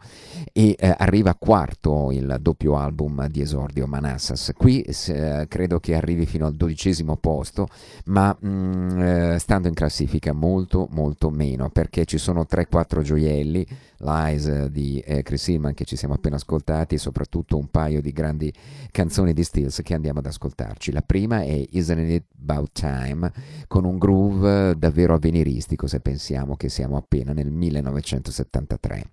e 0.52 0.74
eh, 0.78 0.94
arriva 0.98 1.34
quarto 1.34 2.10
il 2.10 2.36
doppio 2.40 2.76
album 2.76 3.28
di 3.28 3.40
esordio 3.40 3.86
Manassas. 3.86 4.52
Qui 4.56 4.82
eh, 4.82 5.46
credo 5.48 5.78
che 5.78 5.94
arrivi 5.94 6.26
fino 6.26 6.46
al 6.46 6.54
dodicesimo 6.54 7.16
posto, 7.16 7.68
ma 8.06 8.36
mh, 8.38 8.48
mm, 8.48 9.00
eh, 9.00 9.38
stando 9.38 9.68
in 9.68 9.74
classifica 9.74 10.32
molto 10.32 10.88
molto 10.90 11.30
meno 11.30 11.70
perché 11.70 12.04
ci 12.04 12.18
sono 12.18 12.46
3-4 12.48 13.02
gioielli, 13.02 13.66
Lies 13.98 14.66
di 14.66 14.98
eh, 14.98 15.22
Chris 15.22 15.48
Hillman 15.48 15.74
che 15.74 15.84
ci 15.84 15.96
siamo 15.96 16.14
appena 16.14 16.36
ascoltati 16.36 16.96
e 16.96 16.98
soprattutto 16.98 17.56
un 17.56 17.68
paio 17.68 18.02
di 18.02 18.12
grandi 18.12 18.52
canzoni 18.90 19.32
di 19.32 19.42
Stills 19.44 19.80
che 19.82 19.94
andiamo 19.94 20.18
ad 20.18 20.26
ascoltarci. 20.26 20.92
La 20.92 21.02
prima 21.02 21.42
è 21.42 21.64
Isn't 21.70 22.10
It 22.10 22.24
About 22.42 22.72
Time 22.72 23.32
con 23.66 23.84
un 23.84 23.96
groove 23.96 24.76
davvero 24.76 25.14
avveniristico 25.14 25.86
se 25.86 26.00
pensiamo 26.00 26.56
che 26.56 26.68
siamo 26.68 26.96
appena 26.96 27.32
nel 27.32 27.43
1973. 27.50 29.04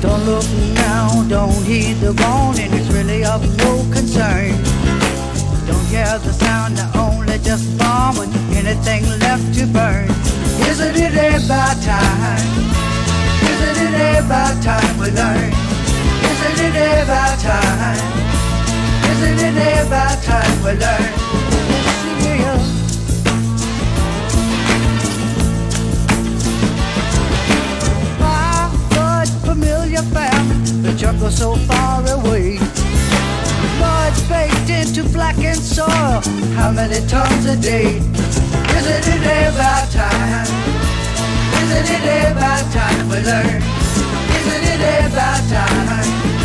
Don't 0.00 0.24
look 0.24 0.44
now, 0.74 1.24
don't 1.28 1.50
heed 1.64 1.94
the 1.94 2.12
warning, 2.22 2.72
it's 2.72 2.88
really 2.92 3.24
of 3.24 3.42
no 3.58 3.82
concern. 3.92 4.50
Don't 5.66 5.86
hear 5.86 6.18
the 6.18 6.32
sound, 6.32 6.76
they're 6.76 6.96
only 6.96 7.38
just 7.38 7.76
bombing, 7.78 8.32
anything 8.56 9.04
left 9.20 9.54
to 9.58 9.66
burn. 9.66 10.08
Isn't 10.68 10.96
it 10.96 11.44
about 11.44 11.82
time? 11.82 12.46
Isn't 13.42 13.94
it 13.94 14.24
about 14.24 14.62
time 14.62 14.98
we 14.98 15.10
learn? 15.10 15.55
Isn't 16.76 16.92
it 16.92 17.04
about 17.04 17.38
time? 17.38 17.96
Isn't 19.10 19.56
it 19.56 19.86
about 19.86 20.22
time 20.22 20.62
we 20.62 20.72
learn? 20.72 21.12
My 28.20 28.68
good 28.92 29.28
familiar 29.46 30.02
the 30.82 30.94
jungle 30.98 31.30
so 31.30 31.54
far 31.64 32.02
away. 32.10 32.58
Baked 34.28 34.70
into 34.70 35.04
blackened 35.12 35.62
soil, 35.62 36.20
how 36.56 36.72
many 36.72 37.06
tons 37.06 37.46
a 37.46 37.56
day? 37.56 37.96
Isn't 37.96 39.06
it 39.08 39.54
about 39.54 39.90
time? 39.90 40.46
Isn't 41.62 42.04
it 42.04 42.32
about 42.32 42.70
time 42.70 43.08
we 43.08 43.16
learn? 43.22 43.62
Isn't 44.36 44.82
it 44.82 45.12
about 45.12 45.48
time? 45.48 46.35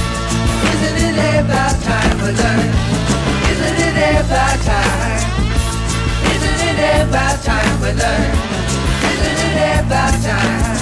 Isn't 1.11 1.25
it 1.25 1.43
about 1.43 1.75
time 1.83 2.17
we 2.19 2.31
learn? 2.31 2.71
Isn't 3.51 3.97
it 3.97 4.23
about 4.23 4.57
time? 4.63 5.19
Isn't 6.31 6.79
it 6.79 7.05
about 7.05 7.43
time 7.43 7.81
we 7.81 7.91
learn? 7.99 8.31
Isn't 9.11 9.57
it 9.59 9.85
about 9.85 10.13
time? 10.23 10.77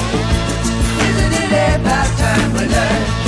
Isn't 1.01 1.33
it 1.33 1.81
about 1.81 2.17
time 2.19 2.53
we 2.53 2.67
learn? 2.67 3.18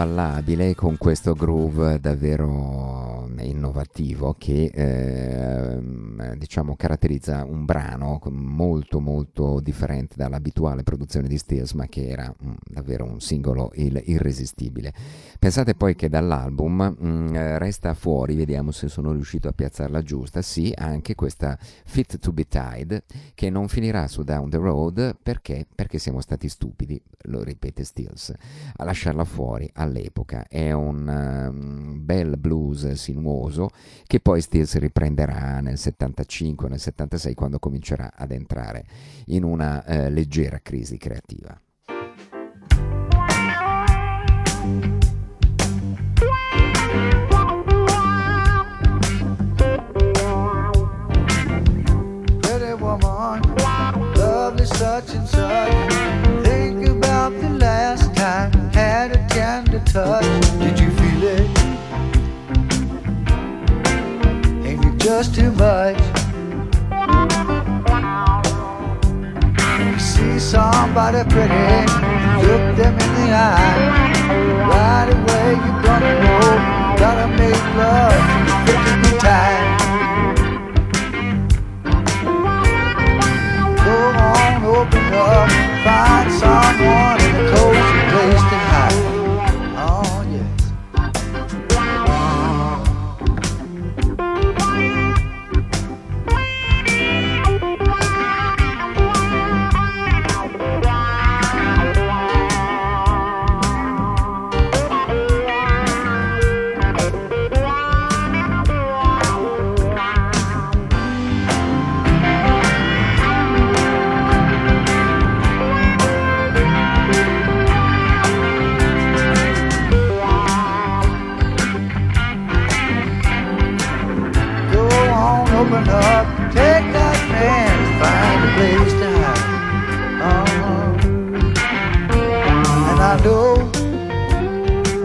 Ballabile 0.00 0.74
con 0.74 0.96
questo 0.96 1.34
groove 1.34 2.00
davvero 2.00 3.28
innovativo 3.38 4.34
che 4.38 4.70
eh, 4.72 6.36
diciamo 6.38 6.74
caratterizza 6.74 7.44
un 7.44 7.66
brano 7.66 8.18
molto 8.30 8.98
molto 8.98 9.60
differente 9.60 10.14
dall'abituale 10.16 10.84
produzione 10.84 11.28
di 11.28 11.36
Stills 11.36 11.72
ma 11.72 11.86
che 11.86 12.08
era 12.08 12.34
mm, 12.42 12.52
davvero 12.72 13.04
un 13.04 13.20
singolo 13.20 13.70
il, 13.74 14.00
irresistibile 14.06 14.92
pensate 15.38 15.74
poi 15.74 15.94
che 15.94 16.08
dall'album 16.08 16.96
mh, 16.98 17.06
mm, 17.06 17.34
resta 17.58 17.92
fuori 17.94 18.34
vediamo 18.34 18.70
se 18.70 18.88
sono 18.88 19.12
riuscito 19.12 19.48
a 19.48 19.52
piazzarla 19.52 20.02
giusta 20.02 20.40
sì 20.40 20.72
anche 20.74 21.14
questa 21.14 21.58
Fit 21.84 22.18
to 22.18 22.32
be 22.32 22.46
Tied 22.46 23.02
che 23.34 23.50
non 23.50 23.68
finirà 23.68 24.06
su 24.08 24.22
Down 24.22 24.48
the 24.48 24.56
Road 24.56 25.16
perché 25.22 25.66
perché 25.74 25.98
siamo 25.98 26.20
stati 26.20 26.48
stupidi 26.48 27.00
lo 27.24 27.42
ripete 27.42 27.84
Stills 27.84 28.32
a 28.76 28.84
lasciare 28.84 29.08
lanciarla 29.10 29.24
fuori 29.24 29.70
all'epoca. 29.74 30.46
È 30.48 30.72
un 30.72 31.06
um, 31.06 32.04
bel 32.04 32.36
blues 32.38 32.92
sinuoso 32.92 33.70
che 34.06 34.20
poi 34.20 34.40
Stills 34.40 34.76
riprenderà 34.76 35.60
nel 35.60 35.78
75 35.78 36.68
nel 36.68 36.80
76 36.80 37.34
quando 37.34 37.58
comincerà 37.58 38.12
ad 38.14 38.30
entrare 38.30 38.84
in 39.26 39.42
una 39.42 39.82
uh, 39.86 40.08
leggera 40.10 40.60
crisi 40.60 40.96
creativa. 40.96 41.58
Touch. 59.92 60.24
Did 60.60 60.78
you 60.78 60.90
feel 60.90 61.22
it? 61.24 61.50
Ain't 64.64 64.84
it 64.84 64.96
just 64.98 65.34
too 65.34 65.50
much? 65.52 65.98
You 69.80 69.98
see 69.98 70.38
somebody 70.38 71.28
pretty, 71.28 71.66
look 72.46 72.64
them 72.76 72.94
in 73.04 73.10
the 73.18 73.26
eye. 73.34 73.78
Right 74.70 75.08
away 75.16 75.48
you're 75.64 75.82
gonna 75.82 76.14
know, 76.22 76.96
gotta 76.96 77.26
make 77.36 77.64
love, 77.74 78.66
fifty 78.66 79.18
times. 79.18 79.80
open 84.62 85.14
up, 85.14 85.50
find 85.84 86.30
someone 86.32 87.20
in 87.20 87.34
a 87.34 87.50
cozy 87.50 87.79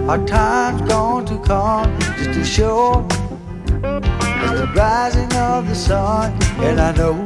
Our 0.07 0.23
time's 0.27 0.81
going 0.83 1.25
to 1.25 1.39
come 1.39 1.99
just 1.99 2.29
as 2.29 2.47
sure 2.47 3.03
It's 3.09 4.59
the 4.59 4.71
rising 4.75 5.33
of 5.33 5.67
the 5.67 5.73
sun. 5.73 6.31
And 6.59 6.79
I 6.79 6.91
know 6.91 7.25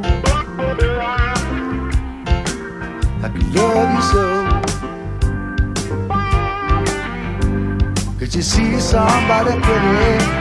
I 3.22 3.28
can 3.28 3.52
love 3.52 3.94
you 3.94 4.02
so. 4.12 4.24
Could 8.18 8.34
you 8.34 8.40
see 8.40 8.80
somebody 8.80 9.60
pretty? 9.60 10.40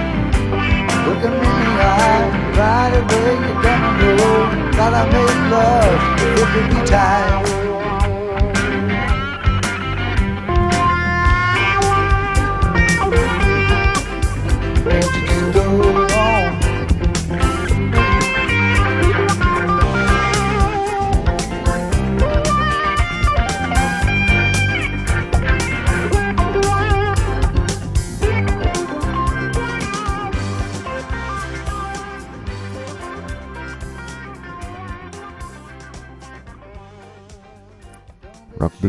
Look 1.06 1.21
at 1.28 1.34
me 1.43 1.60
eye, 1.82 2.23
right 2.56 2.93
away 3.02 3.36
you're 3.36 3.62
gonna 3.62 3.91
know 3.99 4.39
that 4.78 4.93
I 4.93 5.04
make 5.12 5.39
love, 5.52 5.99
it 6.21 6.47
could 6.54 6.69
be 6.69 6.88
time. 6.88 7.59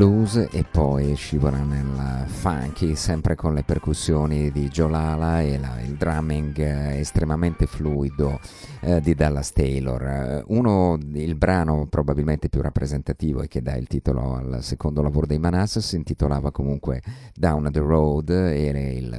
Blues 0.00 0.48
e 0.50 0.64
poi 0.64 1.14
scivola 1.14 1.58
nel 1.58 2.24
funky, 2.26 2.96
sempre 2.96 3.34
con 3.34 3.52
le 3.52 3.64
percussioni 3.64 4.50
di 4.50 4.68
Jolala 4.68 5.42
e 5.42 5.58
la, 5.58 5.78
il 5.82 5.96
drumming 5.96 6.56
eh, 6.56 6.98
estremamente 7.00 7.66
fluido 7.66 8.40
eh, 8.80 9.02
di 9.02 9.14
Dallas 9.14 9.52
Taylor. 9.52 10.02
Eh, 10.02 10.44
uno, 10.46 10.98
il 10.98 11.34
brano 11.34 11.86
probabilmente 11.86 12.48
più 12.48 12.62
rappresentativo 12.62 13.42
e 13.42 13.48
che 13.48 13.60
dà 13.60 13.76
il 13.76 13.88
titolo 13.88 14.36
al 14.36 14.62
secondo 14.62 15.02
lavoro 15.02 15.26
dei 15.26 15.38
Manassas 15.38 15.88
si 15.88 15.96
intitolava 15.96 16.50
comunque 16.50 17.02
Down 17.34 17.68
the 17.70 17.80
Road, 17.80 18.30
era 18.30 18.78
il, 18.78 19.12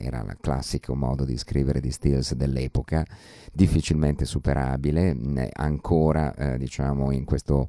era 0.00 0.20
il 0.20 0.36
classico 0.38 0.94
modo 0.94 1.24
di 1.24 1.38
scrivere 1.38 1.80
di 1.80 1.90
Stills 1.90 2.34
dell'epoca, 2.34 3.06
difficilmente 3.50 4.26
superabile, 4.26 5.16
ancora 5.54 6.34
eh, 6.34 6.58
diciamo 6.58 7.10
in 7.10 7.24
questo 7.24 7.68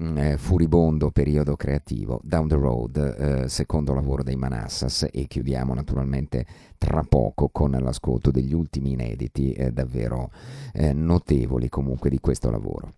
Mm, 0.00 0.16
eh, 0.16 0.36
furibondo 0.38 1.10
periodo 1.10 1.54
creativo, 1.54 2.18
Down 2.24 2.48
the 2.48 2.54
Road, 2.54 2.96
eh, 3.44 3.48
secondo 3.48 3.92
lavoro 3.92 4.22
dei 4.22 4.36
Manassas 4.36 5.06
e 5.10 5.26
chiudiamo 5.26 5.74
naturalmente 5.74 6.46
tra 6.78 7.02
poco 7.02 7.50
con 7.50 7.72
l'ascolto 7.72 8.30
degli 8.30 8.54
ultimi 8.54 8.92
inediti 8.92 9.52
eh, 9.52 9.70
davvero 9.70 10.30
eh, 10.72 10.94
notevoli 10.94 11.68
comunque 11.68 12.08
di 12.08 12.20
questo 12.20 12.50
lavoro. 12.50 12.94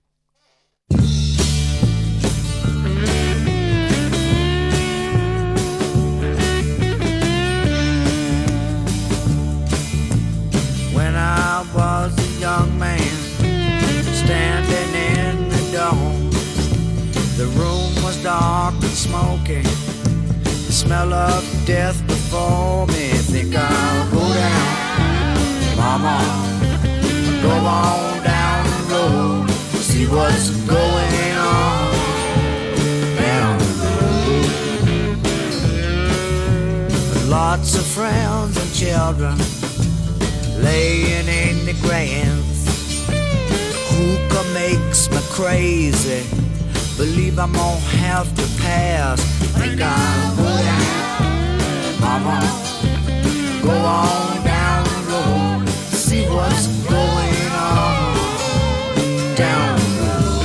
Of 21.15 21.45
death 21.65 22.05
before 22.07 22.87
me. 22.89 23.09
Think 23.33 23.55
I'll 23.57 24.11
go 24.11 24.25
down, 24.35 25.77
Mama. 25.77 26.19
Go 27.43 27.51
on 27.51 28.23
down 28.25 28.61
the 28.71 28.79
road, 28.93 29.51
see 29.89 30.07
what's 30.07 30.51
going 30.67 31.37
on. 31.37 31.93
Down 33.17 33.59
the 33.59 33.73
road. 33.83 34.09
Lots 37.29 37.71
of 37.77 37.87
friends 37.87 38.57
and 38.63 38.71
children 38.75 39.37
laying 40.63 41.29
in 41.29 41.65
the 41.69 41.75
grass. 41.85 42.53
Hookah 43.91 44.47
makes 44.53 45.01
me 45.11 45.21
crazy 45.31 46.23
Believe 46.97 47.41
I'm 47.41 47.53
gonna 47.53 47.81
have 47.81 48.33
to 48.37 48.63
pass. 48.63 49.34
Think 49.59 49.79
go 49.79 49.85
down, 50.69 52.01
mama. 52.01 52.39
Go 53.63 53.71
on 53.71 54.45
down 54.45 54.85
the 54.85 55.01
road, 55.11 55.69
see 55.93 56.27
what's 56.27 56.67
going 56.87 57.53
on 57.53 58.15
down 59.35 59.79
the 59.79 59.85
road. 60.03 60.45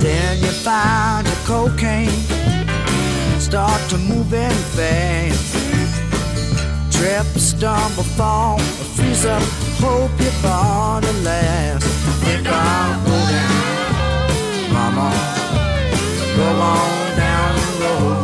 then 0.00 0.38
you 0.38 0.50
find 0.50 1.26
your 1.26 1.42
cocaine, 1.46 2.10
start 3.38 3.80
to 3.90 3.98
moving 3.98 4.58
fast. 4.74 5.54
Trip, 6.90 7.26
stumble, 7.38 8.02
fall, 8.02 8.58
freeze 8.96 9.24
up, 9.24 9.42
hope 9.78 10.10
you're 10.18 10.42
gonna 10.42 11.12
last. 11.22 11.86
Think 12.24 12.46
I'll 12.48 13.04
go 13.06 13.16
down, 13.30 14.72
mama, 14.72 15.37
on 16.60 17.16
down 17.16 17.54
the 17.56 17.84
road, 17.84 18.17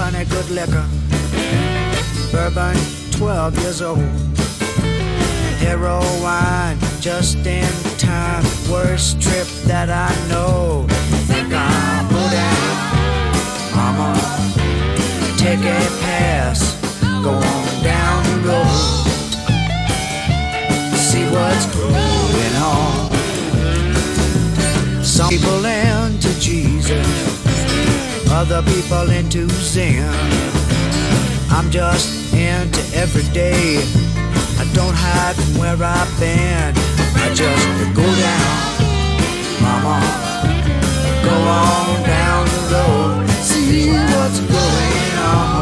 plenty 0.00 0.24
good 0.30 0.48
liquor. 0.48 0.86
Bourbon, 2.32 2.76
12 3.12 3.58
years 3.58 3.82
old. 3.82 3.98
Hero 5.58 6.00
wine, 6.22 6.78
just 7.00 7.36
in 7.46 7.70
time. 7.98 8.42
Worst 8.70 9.20
trip 9.20 9.46
that 9.66 9.90
I 9.90 10.10
know. 10.30 10.86
Think 11.28 11.52
I'm 11.52 12.06
moving, 12.14 12.76
mama. 13.76 14.10
Take 15.36 15.64
a 15.78 15.80
pass, 16.04 16.58
go 17.22 17.32
on 17.32 17.64
down 17.84 18.18
the 18.30 18.38
road. 18.48 19.04
See 20.96 21.26
what's 21.34 21.66
going 21.76 22.56
on. 22.72 23.10
Some 25.04 25.28
people 25.28 25.64
into 25.66 26.32
Jesus, 26.40 27.06
other 28.30 28.62
people 28.62 29.10
into 29.10 29.48
Zen. 29.48 30.08
I'm 31.50 31.70
just 31.70 32.32
into 32.32 32.80
every 32.94 33.24
day. 33.32 33.78
I 34.58 34.64
don't 34.72 34.94
hide 34.94 35.36
from 35.36 35.58
where 35.58 35.76
I've 35.82 36.12
been. 36.20 36.74
I 37.16 37.34
just 37.34 37.66
go 37.94 38.06
down, 38.26 38.56
mama. 39.62 39.98
Go 41.24 41.34
on 41.34 42.02
down 42.06 42.46
the 42.46 42.62
road. 42.74 43.28
See 43.42 43.90
what's 43.90 44.40
going 44.40 45.18
on 45.18 45.59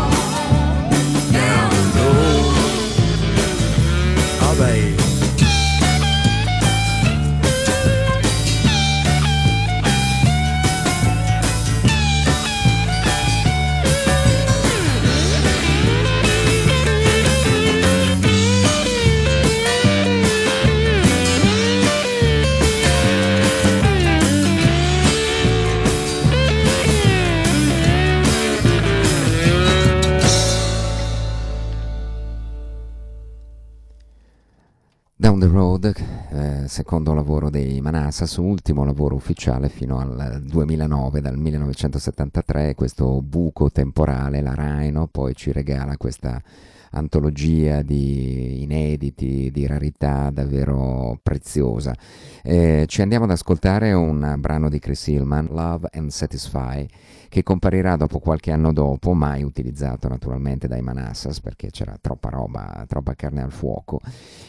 secondo 36.79 37.13
lavoro 37.13 37.51
dei 37.51 37.81
Manassas, 37.81 38.37
ultimo 38.37 38.85
lavoro 38.85 39.17
ufficiale 39.17 39.69
fino 39.69 39.99
al 39.99 40.41
2009, 40.45 41.21
dal 41.21 41.37
1973, 41.37 42.77
questo 42.77 43.21
buco 43.21 43.69
temporale, 43.69 44.41
la 44.41 44.55
Rhino, 44.55 45.09
poi 45.11 45.35
ci 45.35 45.51
regala 45.51 45.97
questa 45.97 46.41
antologia 46.91 47.83
di 47.83 48.63
inediti, 48.63 49.51
di 49.53 49.67
rarità 49.67 50.31
davvero 50.31 51.19
preziosa. 51.23 51.95
Eh, 52.43 52.85
ci 52.87 53.03
andiamo 53.03 53.25
ad 53.25 53.31
ascoltare 53.31 53.93
un 53.93 54.37
brano 54.39 54.69
di 54.69 54.79
Chris 54.79 55.07
Hillman, 55.09 55.49
Love 55.51 55.89
and 55.93 56.11
Satisfy, 56.11 56.87
che 57.29 57.43
comparirà 57.43 57.97
dopo 57.97 58.19
qualche 58.19 58.51
anno 58.51 58.73
dopo, 58.73 59.13
mai 59.13 59.43
utilizzato 59.43 60.09
naturalmente 60.09 60.67
dai 60.67 60.81
Manassas 60.81 61.41
perché 61.41 61.71
c'era 61.71 61.97
troppa 62.01 62.31
roba, 62.31 62.85
troppa 62.89 63.15
carne 63.15 63.43
al 63.43 63.53
fuoco, 63.53 64.01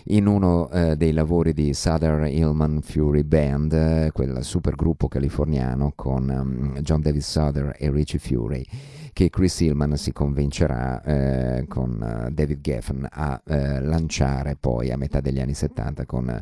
in 0.06 0.28
uno 0.28 0.69
eh, 0.69 0.95
dei 0.95 1.12
lavori 1.12 1.54
di 1.54 1.73
Southern 1.73 2.28
Hillman 2.28 2.80
Fury 2.82 3.23
Band, 3.23 3.73
eh, 3.73 4.12
quel 4.13 4.43
supergruppo 4.43 5.08
californiano 5.08 5.91
con 5.95 6.30
um, 6.30 6.80
John 6.80 7.02
David 7.02 7.21
Souther 7.21 7.75
e 7.78 7.91
Richie 7.91 8.19
Fury 8.19 8.65
che 9.13 9.30
Chris 9.30 9.60
Hillman 9.62 9.98
si 9.98 10.12
convincerà 10.12 11.02
eh, 11.02 11.65
con 11.67 12.26
uh, 12.28 12.32
David 12.32 12.62
Geffen 12.62 13.08
a 13.10 13.41
eh, 13.45 13.82
lanciare 13.82 14.56
poi 14.60 14.91
a 14.91 14.98
metà 14.98 15.22
degli 15.22 15.39
anni 15.39 15.54
70 15.54 16.06
con 16.06 16.41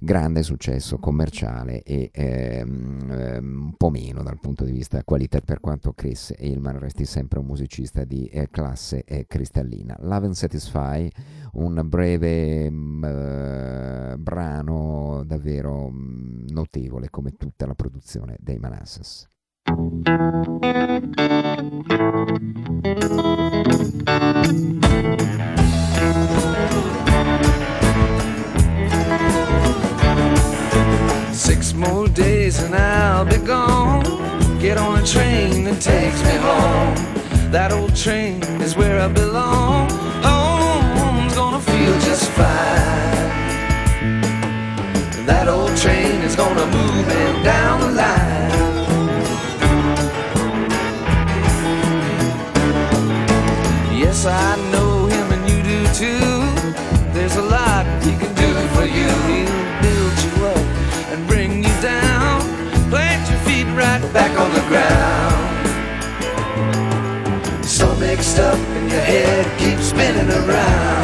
grande 0.00 0.42
successo 0.44 0.98
commerciale 0.98 1.82
e 1.82 2.10
ehm, 2.12 3.10
ehm, 3.10 3.62
un 3.64 3.74
po' 3.76 3.90
meno 3.90 4.22
dal 4.22 4.38
punto 4.38 4.64
di 4.64 4.70
vista 4.70 5.02
qualità 5.02 5.40
per 5.40 5.58
quanto 5.60 5.92
Chris 5.92 6.32
Hillman 6.38 6.78
resti 6.78 7.04
sempre 7.04 7.40
un 7.40 7.46
musicista 7.46 8.04
di 8.04 8.26
eh, 8.26 8.48
classe 8.48 9.02
eh, 9.04 9.26
cristallina. 9.26 9.96
Love 10.00 10.26
and 10.26 10.34
Satisfy, 10.34 11.10
un 11.54 11.82
breve 11.84 12.66
eh, 12.66 14.16
brano 14.18 15.24
davvero 15.26 15.88
mh, 15.88 16.46
notevole 16.50 17.10
come 17.10 17.32
tutta 17.32 17.66
la 17.66 17.74
produzione 17.74 18.36
dei 18.38 18.58
Manassas. 18.58 19.28
Six 19.68 19.76
more 31.74 32.08
days 32.08 32.62
and 32.62 32.74
I'll 32.74 33.26
be 33.26 33.36
gone. 33.36 34.04
Get 34.58 34.78
on 34.78 35.00
a 35.00 35.06
train 35.06 35.64
that 35.64 35.82
takes 35.82 36.22
me 36.24 36.36
home. 36.36 36.94
That 37.52 37.70
old 37.70 37.94
train 37.94 38.42
is 38.62 38.74
where 38.74 38.98
I 38.98 39.08
belong. 39.08 39.90
Home's 40.22 41.34
gonna 41.34 41.60
feel 41.60 41.92
just 42.00 42.30
fine. 42.30 43.28
That 45.26 45.46
old 45.46 45.76
train 45.76 46.22
is 46.22 46.34
gonna 46.36 46.64
move 46.64 47.06
me 47.06 47.42
down 47.44 47.80
the 47.80 47.88
line. 47.88 48.17
Yes, 54.20 54.26
I 54.26 54.56
know 54.72 55.06
him 55.06 55.30
and 55.30 55.48
you 55.48 55.62
do 55.62 55.86
too. 55.94 56.42
There's 57.12 57.36
a 57.36 57.42
lot 57.42 57.86
he 58.02 58.10
can 58.16 58.34
do 58.34 58.52
for 58.74 58.84
you. 58.84 59.06
He'll 59.30 59.70
build 59.80 60.18
you 60.26 60.46
up 60.46 60.66
and 61.12 61.24
bring 61.28 61.62
you 61.62 61.74
down. 61.80 62.40
Plant 62.90 63.30
your 63.30 63.38
feet 63.46 63.68
right 63.76 64.02
back 64.12 64.36
on 64.36 64.52
the 64.58 64.64
ground. 64.72 65.66
So 67.64 67.94
mixed 67.94 68.40
up 68.40 68.58
in 68.58 68.88
your 68.90 69.02
head, 69.02 69.46
keep 69.56 69.78
spinning 69.78 70.28
around. 70.28 70.97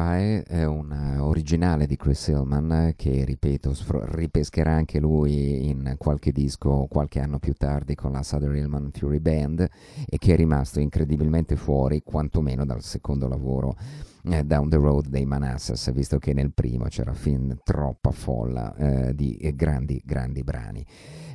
Satisfy 0.00 0.42
è 0.46 0.64
un 0.64 0.90
eh, 0.92 1.18
originale 1.18 1.86
di 1.86 1.96
Chris 1.96 2.28
Hillman 2.28 2.72
eh, 2.72 2.94
che, 2.96 3.24
ripeto, 3.24 3.74
ripescherà 4.12 4.72
anche 4.72 4.98
lui 4.98 5.68
in 5.68 5.94
qualche 5.98 6.32
disco 6.32 6.86
qualche 6.88 7.20
anno 7.20 7.38
più 7.38 7.52
tardi 7.52 7.94
con 7.94 8.12
la 8.12 8.22
Southern 8.22 8.56
Hillman 8.56 8.90
Fury 8.92 9.18
Band 9.18 9.68
e 10.08 10.18
che 10.18 10.32
è 10.32 10.36
rimasto 10.36 10.80
incredibilmente 10.80 11.56
fuori, 11.56 12.02
quantomeno 12.02 12.64
dal 12.64 12.82
secondo 12.82 13.28
lavoro 13.28 13.76
eh, 14.24 14.44
Down 14.44 14.70
the 14.70 14.76
Road 14.76 15.08
dei 15.08 15.26
Manassas, 15.26 15.92
visto 15.92 16.18
che 16.18 16.32
nel 16.32 16.52
primo 16.52 16.84
c'era 16.84 17.12
fin 17.12 17.58
troppa 17.62 18.10
folla 18.10 18.74
eh, 18.76 19.14
di 19.14 19.52
grandi, 19.54 20.00
grandi 20.04 20.42
brani. 20.42 20.86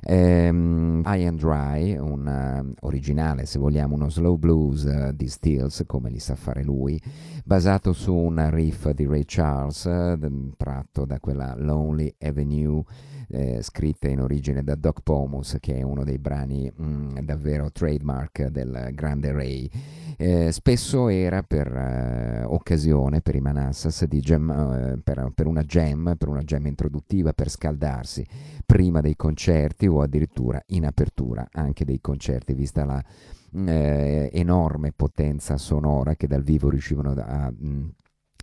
Um, 0.04 1.02
High 1.06 1.26
and 1.26 1.40
Dry, 1.40 1.96
un 1.98 2.26
uh, 2.28 2.86
originale, 2.86 3.46
se 3.46 3.60
vogliamo, 3.60 3.96
uno 3.96 4.10
slow 4.10 4.38
blues 4.38 4.84
uh, 4.84 5.12
di 5.14 5.28
Stills, 5.28 5.84
come 5.86 6.10
li 6.10 6.20
sa 6.20 6.36
fare 6.36 6.64
lui, 6.64 7.02
basato 7.44 7.94
su 7.94 8.14
un 8.14 8.50
riff 8.52 8.90
di 8.92 9.06
Ray 9.06 9.24
Charles, 9.26 9.84
uh, 9.86 10.52
tratto 10.58 11.06
da 11.06 11.20
quella 11.20 11.56
Lonely 11.58 12.14
Avenue 12.20 12.84
eh, 13.30 13.62
scritte 13.62 14.10
in 14.10 14.22
origine 14.22 14.64
da 14.64 14.76
Doc 14.76 15.02
Pomus, 15.02 15.58
che 15.60 15.76
è 15.76 15.82
uno 15.82 16.04
dei 16.04 16.18
brani 16.18 16.72
mh, 16.74 16.86
mm, 16.86 17.18
davvero 17.20 17.72
trademark 17.72 18.48
del 18.48 18.90
grande 18.94 19.32
Ray. 19.32 19.70
Eh, 20.18 20.52
spesso 20.52 21.10
era 21.10 21.44
per 21.44 21.68
eh, 21.68 22.44
occasione 22.46 23.22
per 23.22 23.36
i 23.36 23.42
Manassas 23.42 24.06
jam, 24.06 24.50
eh, 24.50 25.00
per, 25.04 25.32
per, 25.34 25.48
una 25.48 25.64
jam, 25.64 26.16
per 26.18 26.30
una 26.30 26.42
jam 26.42 26.66
introduttiva, 26.68 27.34
per 27.34 27.50
scaldarsi 27.50 28.26
prima 28.66 29.02
dei 29.02 29.16
concerti 29.16 29.88
o 29.88 30.02
addirittura 30.02 30.62
in 30.68 30.86
apertura 30.86 31.48
anche 31.52 31.86
dei 31.86 32.00
concerti, 32.00 32.54
vista 32.54 32.86
la 32.86 33.04
eh, 33.66 34.30
enorme 34.34 34.92
potenza 34.94 35.58
sonora 35.58 36.16
che 36.16 36.28
dal 36.28 36.44
vivo 36.44 36.70
riuscivano 36.70 37.12
a, 37.12 37.46
a 37.46 37.52
mm, 37.52 37.88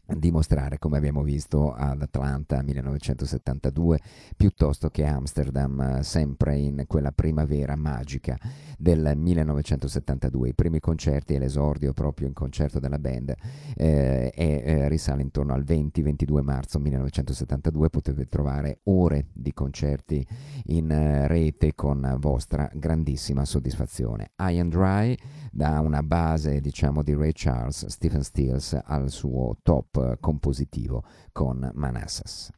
dimostrare 0.07 0.79
come 0.79 0.97
abbiamo 0.97 1.23
visto 1.23 1.73
ad 1.73 2.03
Atlanta 2.03 2.61
1972 2.63 4.01
piuttosto 4.37 4.91
che 4.91 5.05
Amsterdam 5.05 6.01
sempre 6.01 6.57
in 6.57 6.85
quella 6.87 7.13
primavera 7.13 7.77
magica 7.77 8.37
del 8.77 9.13
1972 9.17 10.49
i 10.49 10.55
primi 10.55 10.81
concerti 10.81 11.35
e 11.35 11.39
l'esordio 11.39 11.93
proprio 11.93 12.27
in 12.27 12.33
concerto 12.33 12.81
della 12.81 12.99
band 12.99 13.35
eh, 13.77 14.33
eh, 14.35 14.89
risale 14.89 15.23
intorno 15.23 15.55
al 15.55 15.63
20-22 15.63 16.43
marzo 16.43 16.79
1972 16.81 17.89
potete 17.89 18.27
trovare 18.27 18.81
ore 18.85 19.29
di 19.33 19.53
concerti 19.53 20.27
in 20.67 20.91
eh, 20.91 21.29
rete 21.29 21.75
con 21.75 22.17
vostra 22.19 22.69
grandissima 22.75 23.45
soddisfazione. 23.45 24.33
High 24.39 24.59
and 24.59 24.71
Dry 24.71 25.17
da 25.55 25.81
una 25.81 26.03
base 26.03 26.61
diciamo 26.61 27.03
di 27.03 27.15
Ray 27.15 27.33
Charles 27.35 27.85
Stephen 27.87 28.23
Stills 28.23 28.79
al 28.85 29.11
suo 29.11 29.59
top 29.63 30.19
compositivo 30.19 31.05
con 31.31 31.71
Manassas. 31.75 32.51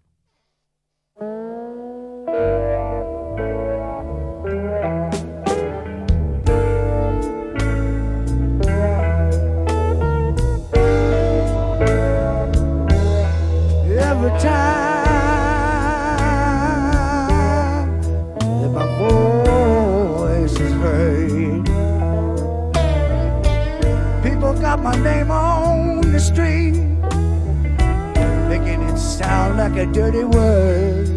Sound 29.56 29.74
like 29.74 29.88
a 29.88 29.92
dirty 29.92 30.24
word. 30.24 31.08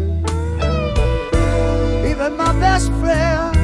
Even 2.06 2.36
my 2.36 2.52
best 2.60 2.90
friend, 3.00 3.54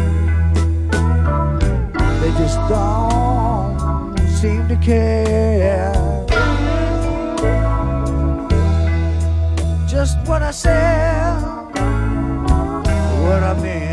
they 2.21 2.31
just 2.39 2.59
don't 2.69 4.19
seem 4.29 4.67
to 4.69 4.77
care. 4.77 5.93
Just 9.87 10.19
what 10.27 10.43
I 10.43 10.51
said, 10.51 11.41
what 13.23 13.43
I 13.43 13.55
meant, 13.63 13.84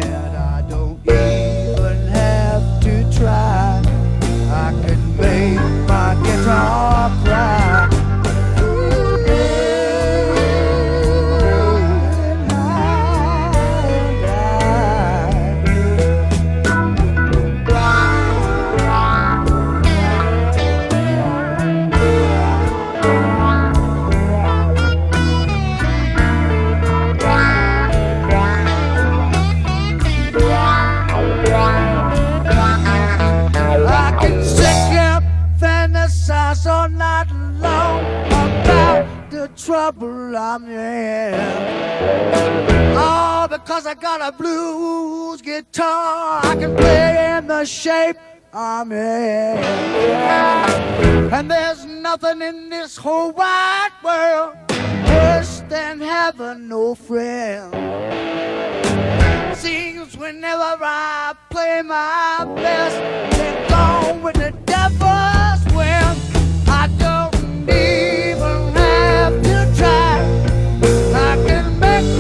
nothing 52.12 52.42
in 52.42 52.68
this 52.68 52.98
whole 52.98 53.32
wide 53.32 53.94
world 54.04 54.54
worse 55.08 55.64
than 55.70 56.02
having 56.02 56.68
no 56.68 56.94
friend. 56.94 57.72
Seems 59.56 60.18
whenever 60.18 60.84
I 60.84 61.34
play 61.50 61.82
my 61.82 62.44
best, 62.58 62.98
they're 63.38 63.70
gone 63.70 64.22
with 64.22 64.36
the 64.36 64.52
devil's 64.66 65.64
wind. 65.74 66.20
I 66.68 66.90
don't 67.00 67.70
even 67.70 68.72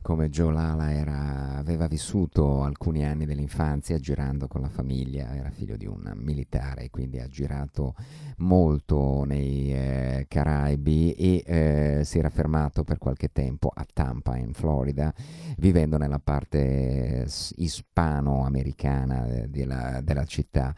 Come 0.02 0.30
Joe 0.30 0.52
Lala, 0.52 0.92
era, 0.92 1.58
aveva 1.58 1.86
vissuto 1.88 2.64
alcuni 2.64 3.06
anni 3.06 3.26
dell'infanzia 3.26 4.00
girando 4.00 4.48
con 4.48 4.62
la 4.62 4.70
famiglia, 4.70 5.36
era 5.36 5.52
figlio 5.52 5.78
di 5.78 5.86
un 5.86 6.12
militare, 6.16 6.90
quindi 6.90 7.20
ha 7.20 7.28
girato 7.28 7.94
molto 8.38 9.24
nei 9.26 9.72
eh, 9.72 10.26
Caraibi 10.28 11.14
e 11.14 11.44
eh, 11.46 12.02
si 12.04 12.18
era 12.18 12.30
fermato 12.30 12.84
per 12.84 12.98
qualche 12.98 13.32
tempo 13.32 13.72
a 13.72 13.86
Tampa, 13.92 14.38
in 14.38 14.54
Florida, 14.54 15.14
vivendo 15.58 15.98
nella 15.98 16.20
parte 16.20 17.28
ispano-americana 17.56 19.28
eh, 19.28 19.48
della, 19.50 20.02
della 20.02 20.26
città 20.26 20.74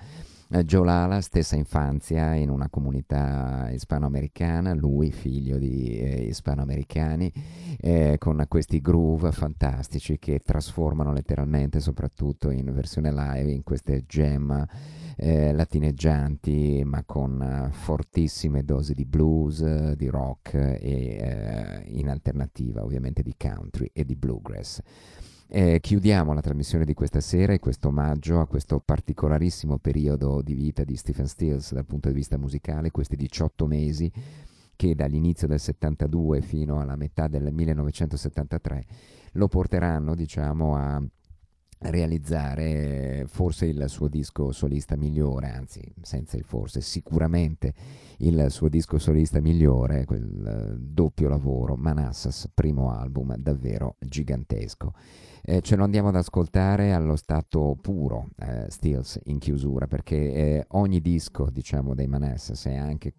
eh, 0.49 0.63
Joe 0.63 0.85
Lala, 0.85 1.21
stessa 1.21 1.55
infanzia 1.55 2.33
in 2.33 2.49
una 2.49 2.69
comunità 2.69 3.69
ispanoamericana, 3.71 4.73
lui 4.73 5.11
figlio 5.11 5.57
di 5.57 5.99
eh, 5.99 6.23
ispanoamericani, 6.25 7.31
eh, 7.79 8.15
con 8.17 8.43
questi 8.47 8.79
groove 8.79 9.31
fantastici 9.31 10.17
che 10.17 10.39
trasformano 10.39 11.11
letteralmente, 11.11 11.79
soprattutto 11.79 12.49
in 12.49 12.73
versione 12.73 13.11
live, 13.11 13.51
in 13.51 13.63
queste 13.63 14.03
gem 14.05 14.65
eh, 15.17 15.51
latineggianti, 15.51 16.83
ma 16.85 17.03
con 17.03 17.69
uh, 17.69 17.71
fortissime 17.71 18.63
dosi 18.63 18.93
di 18.93 19.05
blues, 19.05 19.93
di 19.93 20.07
rock 20.07 20.53
e 20.53 21.83
uh, 21.89 21.97
in 21.97 22.09
alternativa 22.09 22.83
ovviamente 22.83 23.23
di 23.23 23.33
country 23.35 23.89
e 23.93 24.05
di 24.05 24.15
bluegrass. 24.15 24.81
Eh, 25.49 25.79
chiudiamo 25.79 26.33
la 26.33 26.41
trasmissione 26.41 26.83
di 26.83 26.93
questa 26.93 27.21
sera 27.21 27.53
e 27.53 27.59
questo 27.59 27.87
omaggio 27.87 28.41
a 28.41 28.47
questo 28.47 28.81
particolarissimo 28.81 29.77
periodo 29.77 30.41
di 30.41 30.53
vita 30.53 30.83
di 30.83 30.97
Stephen 30.97 31.25
Stills 31.25 31.71
dal 31.71 31.85
punto 31.85 32.09
di 32.09 32.15
vista 32.15 32.37
musicale, 32.37 32.91
questi 32.91 33.15
18 33.15 33.65
mesi 33.65 34.11
che 34.75 34.93
dall'inizio 34.93 35.47
del 35.47 35.61
72 35.61 36.41
fino 36.41 36.81
alla 36.81 36.97
metà 36.97 37.29
del 37.29 37.53
1973 37.53 38.85
lo 39.33 39.47
porteranno 39.47 40.15
diciamo 40.15 40.75
a 40.75 41.01
realizzare 41.79 43.23
forse 43.27 43.67
il 43.67 43.85
suo 43.87 44.09
disco 44.09 44.51
solista 44.51 44.97
migliore, 44.97 45.49
anzi 45.49 45.81
senza 46.01 46.35
il 46.35 46.43
forse, 46.43 46.81
sicuramente 46.81 47.73
il 48.19 48.47
suo 48.49 48.69
disco 48.69 48.97
solista 48.97 49.39
migliore, 49.39 50.05
quel 50.05 50.77
doppio 50.79 51.29
lavoro, 51.29 51.75
Manassas, 51.75 52.49
primo 52.53 52.91
album 52.91 53.35
davvero 53.37 53.95
gigantesco. 53.99 54.93
Eh, 55.43 55.61
ce 55.61 55.75
lo 55.75 55.83
andiamo 55.83 56.09
ad 56.09 56.15
ascoltare 56.15 56.91
allo 56.91 57.15
stato 57.15 57.77
puro, 57.79 58.29
eh, 58.37 58.65
Stills 58.69 59.19
in 59.25 59.39
chiusura, 59.39 59.87
perché 59.87 60.15
eh, 60.33 60.65
ogni 60.71 60.99
disco 60.99 61.49
diciamo, 61.49 61.93
dei 61.93 62.07
Manassas 62.07 62.65
è 62.65 62.75
anche 62.75 63.13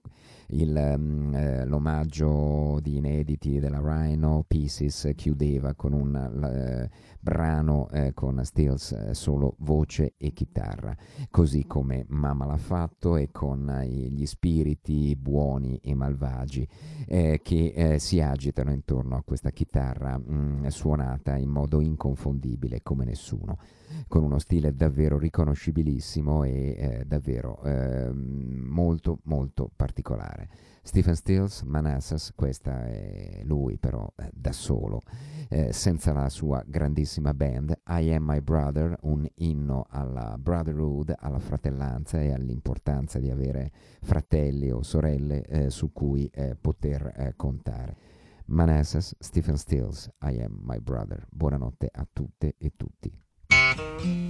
il, 0.49 0.95
um, 0.97 1.35
eh, 1.35 1.65
l'omaggio 1.67 2.79
di 2.81 2.97
inediti 2.97 3.59
della 3.59 3.81
Rhino 3.83 4.45
Pieces 4.47 5.11
chiudeva 5.15 5.75
con 5.75 5.93
un 5.93 6.15
eh, 6.15 6.91
brano 7.21 7.89
eh, 7.91 8.15
con 8.15 8.43
Stills 8.45 8.93
eh, 8.93 9.15
solo 9.15 9.57
voce 9.59 10.15
e 10.17 10.33
chitarra, 10.33 10.97
così 11.31 11.67
come 11.67 12.05
Mama 12.09 12.47
l'ha 12.47 12.57
fatto 12.57 13.17
e 13.17 13.31
con 13.31 13.69
eh, 13.69 13.87
gli 13.87 14.25
spiriti 14.25 14.88
buoni 15.17 15.81
e 15.83 15.95
malvagi 15.95 16.67
eh, 17.07 17.41
che 17.43 17.97
si 17.99 18.21
agitano 18.21 18.73
intorno 18.73 19.17
a 19.17 19.23
questa 19.23 19.51
chitarra 19.51 20.19
mh, 20.19 20.33
mm, 20.33 20.67
suonata 20.67 21.37
in 21.37 21.51
modo 21.51 21.81
inconfondibile 21.81 22.83
come 22.83 23.05
nessuno 23.05 23.59
con 24.07 24.23
uno 24.23 24.39
stile 24.39 24.75
davvero 24.75 25.19
riconoscibilissimo 25.19 26.45
e 26.45 26.77
eh, 26.79 27.05
davvero 27.07 27.63
eh, 27.63 28.11
molto 28.13 29.21
molto 29.25 29.71
particolare. 29.75 30.49
Stephen 30.83 31.17
Stills, 31.17 31.63
Manassas, 31.63 32.33
questa 32.35 32.87
è 32.87 33.43
lui 33.45 33.77
però 33.77 34.11
eh, 34.17 34.31
da 34.33 34.53
solo, 34.53 35.03
eh, 35.49 35.73
senza 35.73 36.13
la 36.13 36.29
sua 36.29 36.63
grandissima 36.67 37.35
band, 37.35 37.81
I 37.87 38.13
Am 38.13 38.25
My 38.25 38.41
Brother, 38.41 38.97
un 39.03 39.27
inno 39.37 39.87
alla 39.89 40.37
brotherhood, 40.39 41.15
alla 41.19 41.39
fratellanza 41.39 42.21
e 42.21 42.33
all'importanza 42.33 43.19
di 43.19 43.31
avere 43.31 43.71
fratelli 44.03 44.71
o 44.71 44.83
sorelle 44.83 45.43
eh, 45.43 45.71
su 45.71 45.93
cui 45.93 46.27
eh, 46.27 46.55
poter 46.55 47.33
contare. 47.37 47.97
Manassas, 48.47 49.15
Stephen 49.19 49.57
Stills, 49.57 50.11
I 50.23 50.41
Am 50.41 50.59
My 50.63 50.79
Brother. 50.81 51.27
Buonanotte 51.31 51.89
a 51.93 52.07
tutte 52.11 52.55
e 52.57 52.73
tutti. 52.77 54.28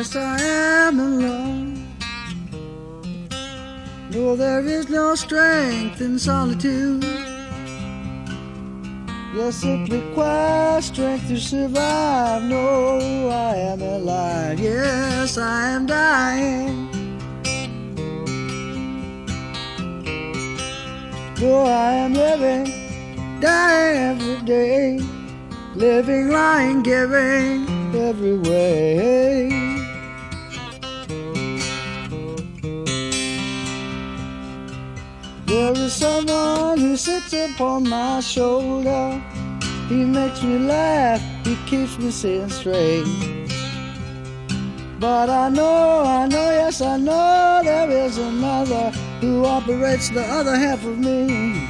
Yes, 0.00 0.16
I 0.16 0.40
am 0.40 0.98
alone. 0.98 1.86
No, 4.10 4.34
there 4.34 4.64
is 4.64 4.88
no 4.88 5.14
strength 5.14 6.00
in 6.00 6.18
solitude. 6.18 7.04
Yes, 9.36 9.62
it 9.62 9.92
requires 9.92 10.86
strength 10.86 11.28
to 11.28 11.36
survive. 11.38 12.44
No, 12.44 13.28
I 13.28 13.56
am 13.56 13.82
alive. 13.82 14.58
Yes, 14.58 15.36
I 15.36 15.68
am 15.68 15.84
dying. 15.84 16.88
No, 21.42 21.64
I 21.66 21.92
am 22.04 22.14
living, 22.14 22.72
dying 23.42 23.98
every 24.12 24.46
day. 24.46 24.98
Living, 25.74 26.30
lying, 26.30 26.82
giving 26.82 27.68
every 27.94 28.38
way. 28.38 29.49
There 35.50 35.72
is 35.72 35.92
someone 35.94 36.78
who 36.78 36.96
sits 36.96 37.32
upon 37.32 37.88
my 37.88 38.20
shoulder. 38.20 39.20
He 39.88 40.04
makes 40.04 40.44
me 40.44 40.60
laugh, 40.60 41.20
he 41.44 41.56
keeps 41.66 41.98
me 41.98 42.12
seeing 42.12 42.48
straight. 42.48 43.04
But 45.00 45.28
I 45.28 45.48
know, 45.48 46.04
I 46.06 46.28
know, 46.28 46.50
yes, 46.52 46.80
I 46.80 46.98
know 46.98 47.62
there 47.64 47.90
is 47.90 48.16
another 48.16 48.92
who 49.20 49.44
operates 49.44 50.10
the 50.10 50.22
other 50.22 50.54
half 50.54 50.84
of 50.84 50.96
me. 51.00 51.66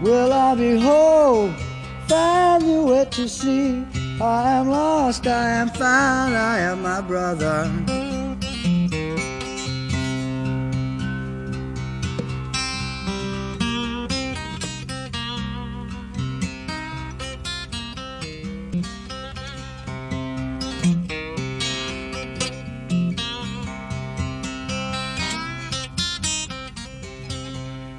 Will 0.00 0.32
I 0.32 0.54
be 0.54 0.80
whole? 0.80 1.52
Find 2.08 2.62
the 2.62 2.82
way 2.82 3.04
to 3.10 3.28
see. 3.28 3.84
I 4.20 4.52
am 4.58 4.68
lost, 4.68 5.26
I 5.26 5.50
am 5.50 5.68
found, 5.68 6.36
I 6.36 6.58
am 6.58 6.82
my 6.82 7.00
brother. 7.00 7.70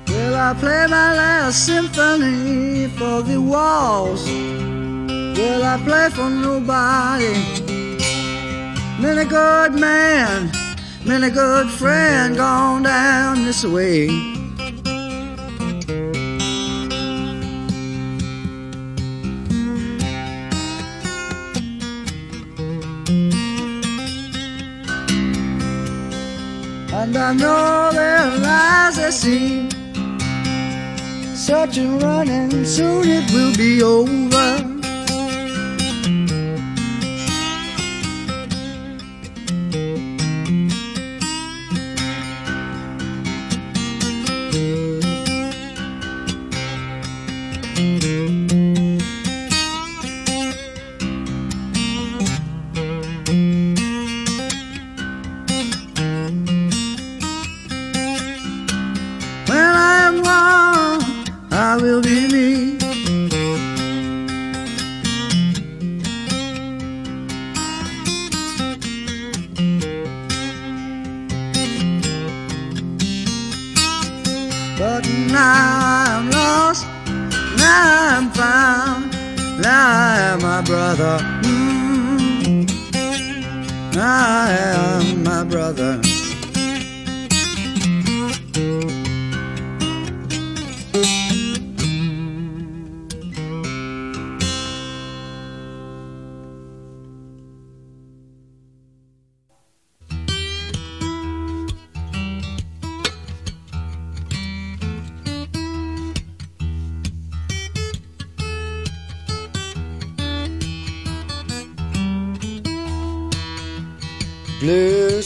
Will 0.08 0.36
I 0.36 0.54
play 0.60 0.88
my 0.88 1.14
last 1.16 1.66
symphony 1.66 2.88
for 2.98 3.24
the 3.24 3.42
walls? 3.42 4.63
Will 5.36 5.64
I 5.64 5.82
play 5.84 6.10
for 6.12 6.30
nobody? 6.30 7.34
Many 9.02 9.26
good 9.26 9.74
man, 9.74 10.52
many 11.06 11.30
good 11.32 11.70
friend 11.70 12.36
gone 12.36 12.84
down 12.84 13.44
this 13.44 13.66
way. 13.66 14.08
And 26.94 27.18
I 27.18 27.34
know 27.34 27.90
their 27.92 28.38
lies 28.40 28.96
they 28.98 29.12
see. 29.12 29.70
Such 31.36 31.78
a 31.78 31.88
running, 31.98 32.64
soon 32.66 33.08
it 33.08 33.30
will 33.34 33.56
be 33.58 33.84
over. 33.84 34.53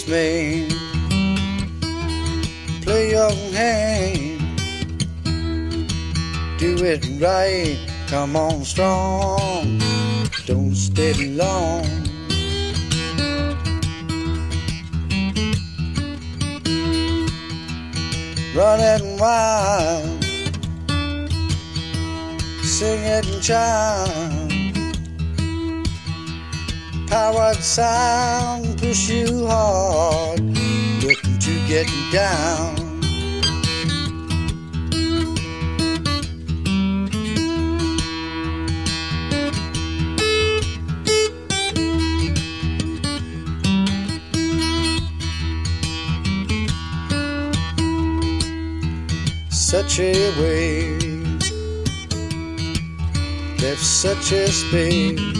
Play 0.08 0.66
your 3.12 3.30
hand, 3.52 4.40
do 6.58 6.78
it 6.82 7.06
right. 7.20 7.78
Come 8.08 8.38
on, 8.38 8.64
strong, 8.64 9.82
don't 10.46 10.76
stay 10.76 11.14
long. 11.36 11.86
Running 18.56 19.20
wild, 19.20 20.24
sing 22.64 23.04
it 23.04 23.28
and 23.28 23.44
chime 23.44 24.48
powered 27.08 27.64
sound 27.64 28.67
push 28.78 29.10
you 29.10 29.48
hard, 29.48 30.40
looking 31.04 31.38
to 31.40 31.68
get 31.68 31.88
down. 32.12 32.76
Such 49.50 50.00
a 50.00 50.14
way, 50.40 50.98
left 53.60 53.84
such 53.84 54.32
a 54.32 54.48
space 54.48 55.38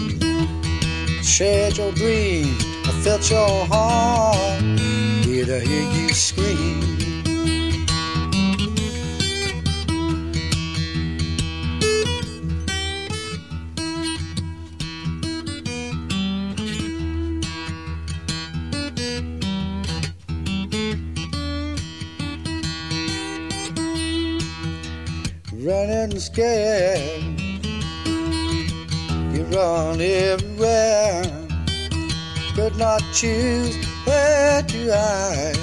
shared 1.38 1.78
your 1.78 1.92
dreams. 1.92 2.67
Felt 3.02 3.30
your 3.30 3.66
heart. 3.66 4.60
Did 5.22 5.50
I 5.50 5.60
hear 5.60 5.90
you 5.92 6.08
scream? 6.10 6.98
Running 25.52 26.18
scared 26.18 27.40
you 29.32 29.44
run 29.44 30.00
everywhere. 30.00 31.47
Could 32.58 32.76
not 32.76 33.00
choose 33.12 33.76
where 34.04 34.60
to 34.64 34.90
hide. 34.92 35.56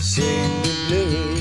Sing 0.00 0.50
the 0.62 0.74
blues. 0.88 1.35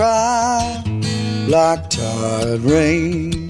Cry 0.00 0.82
like 1.46 1.90
tired 1.90 2.62
rain. 2.62 3.49